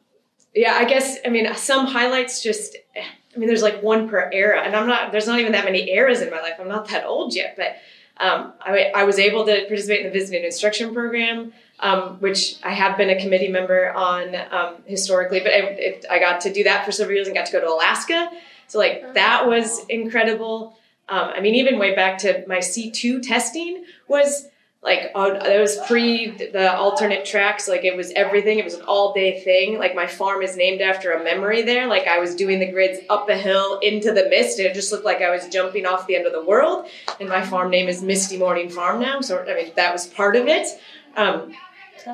yeah, 0.54 0.72
I 0.72 0.86
guess, 0.86 1.18
I 1.26 1.28
mean, 1.28 1.54
some 1.54 1.86
highlights 1.86 2.42
just, 2.42 2.74
I 2.96 3.38
mean, 3.38 3.48
there's 3.48 3.62
like 3.62 3.82
one 3.82 4.08
per 4.08 4.30
era, 4.32 4.62
and 4.62 4.74
I'm 4.74 4.86
not, 4.86 5.12
there's 5.12 5.26
not 5.26 5.38
even 5.40 5.52
that 5.52 5.66
many 5.66 5.90
eras 5.90 6.22
in 6.22 6.30
my 6.30 6.40
life. 6.40 6.54
I'm 6.58 6.68
not 6.68 6.88
that 6.88 7.04
old 7.04 7.34
yet, 7.34 7.54
but 7.54 7.76
um, 8.16 8.54
I, 8.62 8.90
I 8.94 9.04
was 9.04 9.18
able 9.18 9.44
to 9.44 9.52
participate 9.66 10.06
in 10.06 10.06
the 10.06 10.18
visiting 10.18 10.42
instruction 10.42 10.94
program, 10.94 11.52
um, 11.80 12.16
which 12.20 12.56
I 12.64 12.72
have 12.72 12.96
been 12.96 13.10
a 13.10 13.20
committee 13.20 13.48
member 13.48 13.92
on 13.92 14.34
um, 14.50 14.76
historically, 14.86 15.40
but 15.40 15.52
I, 15.52 15.58
it, 15.58 16.06
I 16.10 16.18
got 16.18 16.40
to 16.40 16.52
do 16.52 16.64
that 16.64 16.86
for 16.86 16.92
several 16.92 17.14
years 17.14 17.28
and 17.28 17.36
got 17.36 17.44
to 17.46 17.52
go 17.52 17.60
to 17.60 17.68
Alaska. 17.68 18.30
So, 18.68 18.78
like, 18.78 19.14
that 19.14 19.48
was 19.48 19.84
incredible. 19.86 20.78
Um, 21.08 21.30
I 21.34 21.40
mean, 21.40 21.54
even 21.56 21.78
way 21.78 21.94
back 21.94 22.18
to 22.18 22.44
my 22.46 22.58
C2 22.58 23.26
testing 23.26 23.84
was 24.06 24.48
like 24.82 25.10
uh, 25.14 25.40
it 25.44 25.60
was 25.60 25.76
pre 25.88 26.30
the 26.30 26.72
alternate 26.72 27.24
tracks. 27.24 27.66
Like 27.66 27.84
it 27.84 27.96
was 27.96 28.12
everything. 28.12 28.58
It 28.58 28.64
was 28.64 28.74
an 28.74 28.82
all 28.82 29.12
day 29.12 29.40
thing. 29.40 29.78
Like 29.78 29.94
my 29.94 30.06
farm 30.06 30.42
is 30.42 30.56
named 30.56 30.80
after 30.80 31.12
a 31.12 31.24
memory 31.24 31.62
there. 31.62 31.88
Like 31.88 32.06
i 32.06 32.18
was 32.18 32.36
doing 32.36 32.60
the 32.60 32.70
grids 32.70 33.00
up 33.10 33.28
a 33.28 33.36
hill 33.36 33.80
into 33.80 34.12
the 34.12 34.28
mist 34.28 34.58
and 34.58 34.68
it 34.68 34.74
just 34.74 34.92
looked 34.92 35.04
like 35.04 35.20
i 35.20 35.30
was 35.30 35.48
jumping 35.48 35.84
off 35.84 36.06
the 36.06 36.14
end 36.14 36.26
of 36.26 36.32
the 36.32 36.44
world. 36.44 36.86
And 37.18 37.28
my 37.28 37.44
farm 37.44 37.70
name 37.70 37.88
is 37.88 38.02
misty 38.02 38.38
morning 38.38 38.68
farm 38.68 39.00
now 39.00 39.20
so 39.20 39.44
i 39.48 39.54
mean 39.54 39.72
that 39.74 39.92
was 39.92 40.06
part 40.06 40.36
of 40.36 40.46
it. 40.46 40.68
Um, 41.16 41.52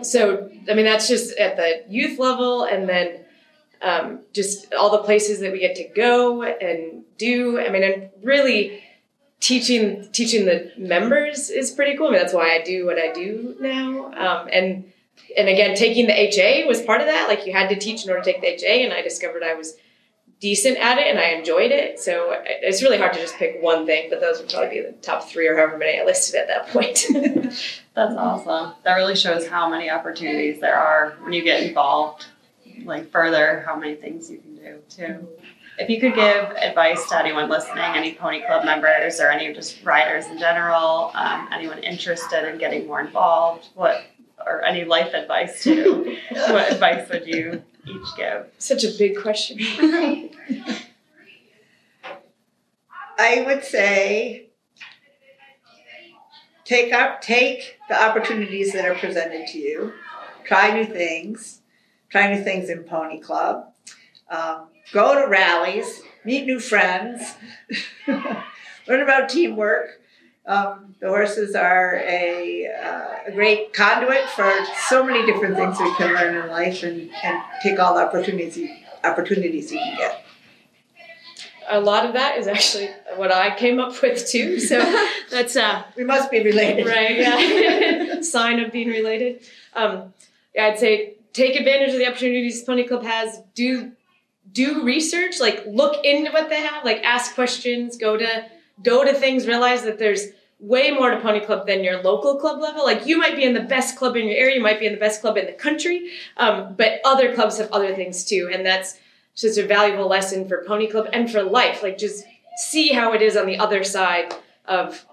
so 0.03 0.51
i 0.69 0.75
mean 0.75 0.87
that's 0.87 1.07
just 1.07 1.37
at 1.37 1.57
the 1.57 1.85
youth 1.89 2.19
level 2.19 2.65
and 2.65 2.89
then 2.89 3.24
um, 3.85 4.21
just 4.33 4.73
all 4.75 4.91
the 4.91 5.03
places 5.05 5.41
that 5.41 5.53
we 5.53 5.59
get 5.59 5.77
to 5.77 5.85
go 5.89 6.43
and 6.43 7.05
do 7.19 7.61
i 7.61 7.69
mean 7.69 7.83
and 7.83 8.11
really 8.23 8.83
teaching 9.45 10.09
teaching 10.13 10.47
the 10.47 10.73
members 10.79 11.51
is 11.51 11.71
pretty 11.71 11.97
cool. 11.99 12.09
I 12.09 12.11
mean, 12.13 12.21
that's 12.21 12.33
why 12.33 12.55
I 12.55 12.63
do 12.63 12.87
what 12.87 12.99
I 12.99 13.13
do 13.13 13.55
now. 13.61 14.07
Um, 14.07 14.49
and 14.51 14.91
and 15.37 15.49
again, 15.49 15.77
taking 15.77 16.07
the 16.07 16.15
HA 16.15 16.67
was 16.67 16.81
part 16.81 17.03
of 17.03 17.07
that. 17.09 17.29
Like 17.29 17.47
you 17.47 17.53
had 17.53 17.69
to 17.69 17.77
teach 17.77 18.05
in 18.05 18.11
order 18.11 18.23
to 18.23 18.33
take 18.33 18.41
the 18.41 18.49
HA, 18.49 18.85
and 18.85 18.93
I 18.93 19.03
discovered 19.03 19.43
I 19.43 19.55
was 19.55 19.77
decent 20.41 20.77
at 20.79 20.99
it 20.99 21.07
and 21.07 21.19
I 21.19 21.31
enjoyed 21.31 21.71
it. 21.71 22.01
So 22.01 22.35
it's 22.45 22.83
really 22.83 22.99
hard 22.99 23.13
to 23.15 23.19
just 23.19 23.37
pick 23.37 23.63
one 23.63 23.87
thing, 23.87 24.09
but 24.11 24.21
those 24.21 24.41
would 24.41 24.51
probably 24.51 24.71
be 24.71 24.81
the 24.83 24.93
top 24.93 25.29
three 25.29 25.47
or 25.47 25.57
however 25.57 25.79
many 25.79 25.99
I 25.99 26.05
listed 26.05 26.35
at 26.35 26.49
that 26.49 26.69
point. 26.69 27.07
That's 27.95 28.17
awesome. 28.17 28.75
That 28.83 28.97
really 28.97 29.17
shows 29.17 29.47
how 29.47 29.71
many 29.71 29.89
opportunities 29.89 30.61
there 30.61 30.77
are 30.77 31.17
when 31.23 31.33
you 31.33 31.43
get 31.43 31.63
involved, 31.63 32.27
like 32.85 33.11
further, 33.11 33.63
how 33.67 33.77
many 33.77 33.95
things 33.95 34.31
you 34.31 34.39
can 34.39 34.55
do 34.57 34.79
too. 34.89 35.29
If 35.79 35.91
you 35.91 36.01
could 36.01 36.15
give 36.15 36.51
advice 36.57 37.09
to 37.09 37.19
anyone 37.19 37.49
listening, 37.51 37.83
any 37.83 38.15
Pony 38.15 38.43
Club 38.47 38.65
members 38.65 39.19
or 39.19 39.29
any 39.29 39.53
just 39.53 39.85
riders 39.85 40.27
in 40.27 40.39
general, 40.39 41.11
um, 41.15 41.49
anyone 41.53 41.79
interested 41.81 42.49
in 42.49 42.59
getting 42.59 42.87
more 42.87 43.01
involved, 43.01 43.69
what 43.75 44.05
or 44.47 44.65
any 44.65 44.85
life 44.85 45.15
advice 45.15 45.63
too, 45.63 46.17
what 46.31 46.73
advice 46.73 47.09
would 47.09 47.27
you 47.27 47.63
each 47.87 48.17
give? 48.17 48.47
Such 48.59 48.85
a 48.85 48.91
big 48.97 49.21
question. 49.21 49.59
I 53.19 53.43
would 53.47 53.65
say 53.65 54.49
take 56.65 56.93
up 56.93 57.21
take 57.21 57.79
the 57.89 58.01
opportunities 58.01 58.73
that 58.73 58.85
are 58.85 58.95
presented 58.95 59.47
to 59.49 59.59
you. 59.59 59.93
Try 60.45 60.73
new 60.73 60.85
things. 60.85 61.61
Try 62.15 62.33
new 62.33 62.45
things 62.45 62.71
in 62.71 62.85
Pony 62.85 63.19
Club. 63.19 63.73
Um, 64.31 64.69
go 64.93 65.21
to 65.21 65.27
rallies, 65.27 66.01
meet 66.25 66.47
new 66.47 66.61
friends, 66.61 67.35
learn 68.07 69.01
about 69.03 69.29
teamwork. 69.29 70.01
Um, 70.47 70.95
the 71.01 71.09
horses 71.09 71.57
are 71.57 71.97
a, 72.05 72.69
uh, 72.69 73.17
a 73.27 73.33
great 73.33 73.73
conduit 73.73 74.29
for 74.29 74.49
so 74.87 75.05
many 75.05 75.27
different 75.27 75.57
things 75.57 75.81
we 75.81 75.93
can 75.97 76.15
learn 76.15 76.37
in 76.37 76.51
life 76.53 76.85
and, 76.85 77.11
and 77.25 77.43
take 77.65 77.81
all 77.81 77.97
the 77.97 78.03
opportunities 78.03 78.59
you, 78.59 78.71
opportunities 79.03 79.73
you 79.73 79.81
can 79.81 79.97
get. 79.97 80.25
A 81.69 81.81
lot 81.81 82.07
of 82.07 82.13
that 82.13 82.39
is 82.39 82.47
actually 82.47 82.91
what 83.17 83.33
I 83.33 83.57
came 83.57 83.81
up 83.81 84.01
with 84.01 84.25
too. 84.25 84.61
So 84.61 84.79
that's 85.33 85.57
uh, 85.57 85.83
we 85.97 86.05
must 86.05 86.31
be 86.31 86.45
related, 86.45 86.87
right? 86.87 87.17
Yeah, 87.17 88.21
sign 88.21 88.61
of 88.61 88.71
being 88.71 88.87
related. 88.87 89.41
Um, 89.75 90.15
yeah, 90.55 90.67
I'd 90.67 90.79
say 90.79 91.14
take 91.35 91.57
advantage 91.57 91.93
of 91.93 91.99
the 91.99 92.07
opportunities 92.07 92.63
Pony 92.63 92.85
Club 92.85 93.03
has. 93.03 93.43
Do 93.55 93.93
do 94.51 94.85
research, 94.85 95.41
like 95.41 95.65
look 95.67 96.05
into 96.05 96.31
what 96.31 96.49
they 96.49 96.61
have, 96.61 96.85
like 96.85 97.03
ask 97.03 97.35
questions, 97.35 97.99
go 97.99 98.17
to 98.17 98.47
go 98.83 99.05
to 99.05 99.13
things, 99.13 99.47
realize 99.47 99.83
that 99.83 99.99
there's 99.99 100.29
way 100.61 100.91
more 100.91 101.11
to 101.11 101.21
Pony 101.21 101.41
Club 101.41 101.67
than 101.67 101.85
your 101.85 102.03
local 102.03 102.37
club 102.37 102.61
level. 102.61 102.85
Like 102.85 103.07
you 103.07 103.19
might 103.19 103.37
be 103.37 103.45
in 103.45 103.53
the 103.53 103.61
best 103.61 103.97
club 103.97 104.17
in 104.17 104.29
your 104.29 104.37
area, 104.37 104.57
you 104.57 104.63
might 104.63 104.81
be 104.81 104.87
in 104.87 104.93
the 104.93 104.99
best 104.99 105.21
club 105.21 105.37
in 105.37 105.47
the 105.47 105.53
country, 105.53 106.11
um, 106.37 106.75
but 106.77 107.01
other 107.05 107.35
clubs 107.35 107.59
have 107.59 107.71
other 107.73 107.95
things 107.95 108.25
too, 108.25 108.49
and 108.53 108.65
that's 108.65 108.99
just 109.35 109.59
a 109.59 109.67
valuable 109.67 110.07
lesson 110.07 110.49
for 110.49 110.65
Pony 110.65 110.89
Club 110.89 111.09
and 111.13 111.31
for 111.31 111.43
life. 111.43 111.83
Like 111.83 111.99
just 111.99 112.25
see 112.57 112.91
how 112.91 113.13
it 113.13 113.21
is 113.21 113.37
on 113.37 113.47
the 113.47 113.59
other 113.59 113.83
side 113.83 114.33
of 114.67 115.05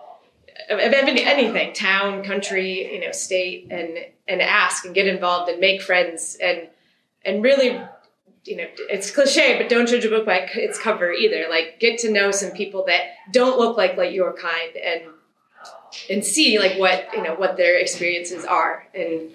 of 0.70 0.80
anything, 0.80 1.74
town, 1.74 2.24
country, 2.24 2.94
you 2.94 3.00
know, 3.02 3.12
state, 3.12 3.68
and 3.72 3.98
and 4.28 4.42
ask 4.42 4.86
and 4.86 4.94
get 4.96 5.08
involved 5.08 5.50
and 5.50 5.60
make 5.60 5.82
friends 5.82 6.38
and 6.42 6.68
and 7.26 7.44
really 7.44 7.82
you 8.44 8.58
know, 8.58 8.66
it's 8.90 9.12
cliche, 9.12 9.58
but 9.60 9.70
don't 9.70 9.88
judge 9.88 10.04
a 10.04 10.10
book 10.10 10.26
by 10.26 10.50
its 10.56 10.80
cover 10.80 11.12
either. 11.12 11.46
Like, 11.50 11.80
get 11.80 12.00
to 12.00 12.12
know 12.12 12.32
some 12.32 12.52
people 12.52 12.86
that 12.88 13.02
don't 13.32 13.60
look 13.60 13.78
like 13.78 13.98
like 13.98 14.14
your 14.14 14.34
kind, 14.34 14.76
and 14.78 15.04
and 16.10 16.26
see 16.26 16.58
like 16.58 16.78
what 16.78 17.08
you 17.14 17.22
know 17.22 17.36
what 17.36 17.58
their 17.58 17.78
experiences 17.78 18.46
are, 18.46 18.88
and 18.96 19.30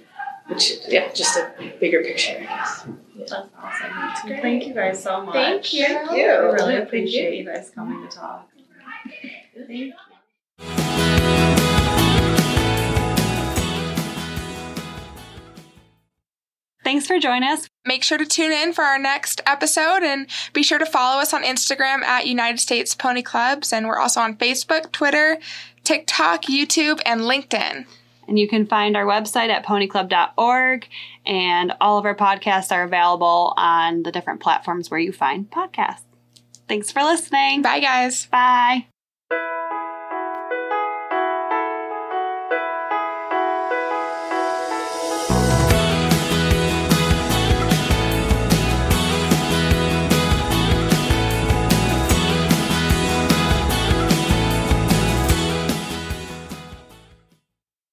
which 0.48 0.72
yeah, 0.88 1.12
just 1.12 1.36
a 1.36 1.52
bigger 1.78 2.02
picture, 2.02 2.36
I 2.36 2.44
guess. 2.44 2.86
That's 3.18 3.32
awesome. 3.32 3.90
That's 3.90 4.22
great. 4.22 4.42
Thank 4.42 4.66
you 4.66 4.74
guys 4.74 5.02
so 5.02 5.24
much. 5.24 5.34
Thank 5.34 5.72
you. 5.72 5.86
Thank 5.86 6.10
you. 6.12 6.26
I 6.26 6.52
really 6.52 6.76
appreciate 6.76 7.38
you 7.38 7.44
guys 7.44 7.70
coming 7.70 8.08
to 8.08 8.16
talk. 8.16 8.50
Thank 9.54 9.70
you. 9.70 9.92
Thanks 16.86 17.08
for 17.08 17.18
joining 17.18 17.48
us. 17.48 17.66
Make 17.84 18.04
sure 18.04 18.16
to 18.16 18.24
tune 18.24 18.52
in 18.52 18.72
for 18.72 18.84
our 18.84 18.96
next 18.96 19.40
episode 19.44 20.04
and 20.04 20.28
be 20.52 20.62
sure 20.62 20.78
to 20.78 20.86
follow 20.86 21.20
us 21.20 21.34
on 21.34 21.42
Instagram 21.42 22.02
at 22.04 22.28
United 22.28 22.60
States 22.60 22.94
Pony 22.94 23.22
Clubs. 23.22 23.72
And 23.72 23.88
we're 23.88 23.98
also 23.98 24.20
on 24.20 24.36
Facebook, 24.36 24.92
Twitter, 24.92 25.38
TikTok, 25.82 26.42
YouTube, 26.42 27.00
and 27.04 27.22
LinkedIn. 27.22 27.86
And 28.28 28.38
you 28.38 28.46
can 28.46 28.68
find 28.68 28.96
our 28.96 29.04
website 29.04 29.48
at 29.48 29.66
ponyclub.org. 29.66 30.86
And 31.26 31.72
all 31.80 31.98
of 31.98 32.04
our 32.04 32.14
podcasts 32.14 32.70
are 32.70 32.84
available 32.84 33.52
on 33.56 34.04
the 34.04 34.12
different 34.12 34.38
platforms 34.38 34.88
where 34.88 35.00
you 35.00 35.10
find 35.10 35.50
podcasts. 35.50 36.04
Thanks 36.68 36.92
for 36.92 37.02
listening. 37.02 37.62
Bye, 37.62 37.80
guys. 37.80 38.26
Bye. 38.26 38.86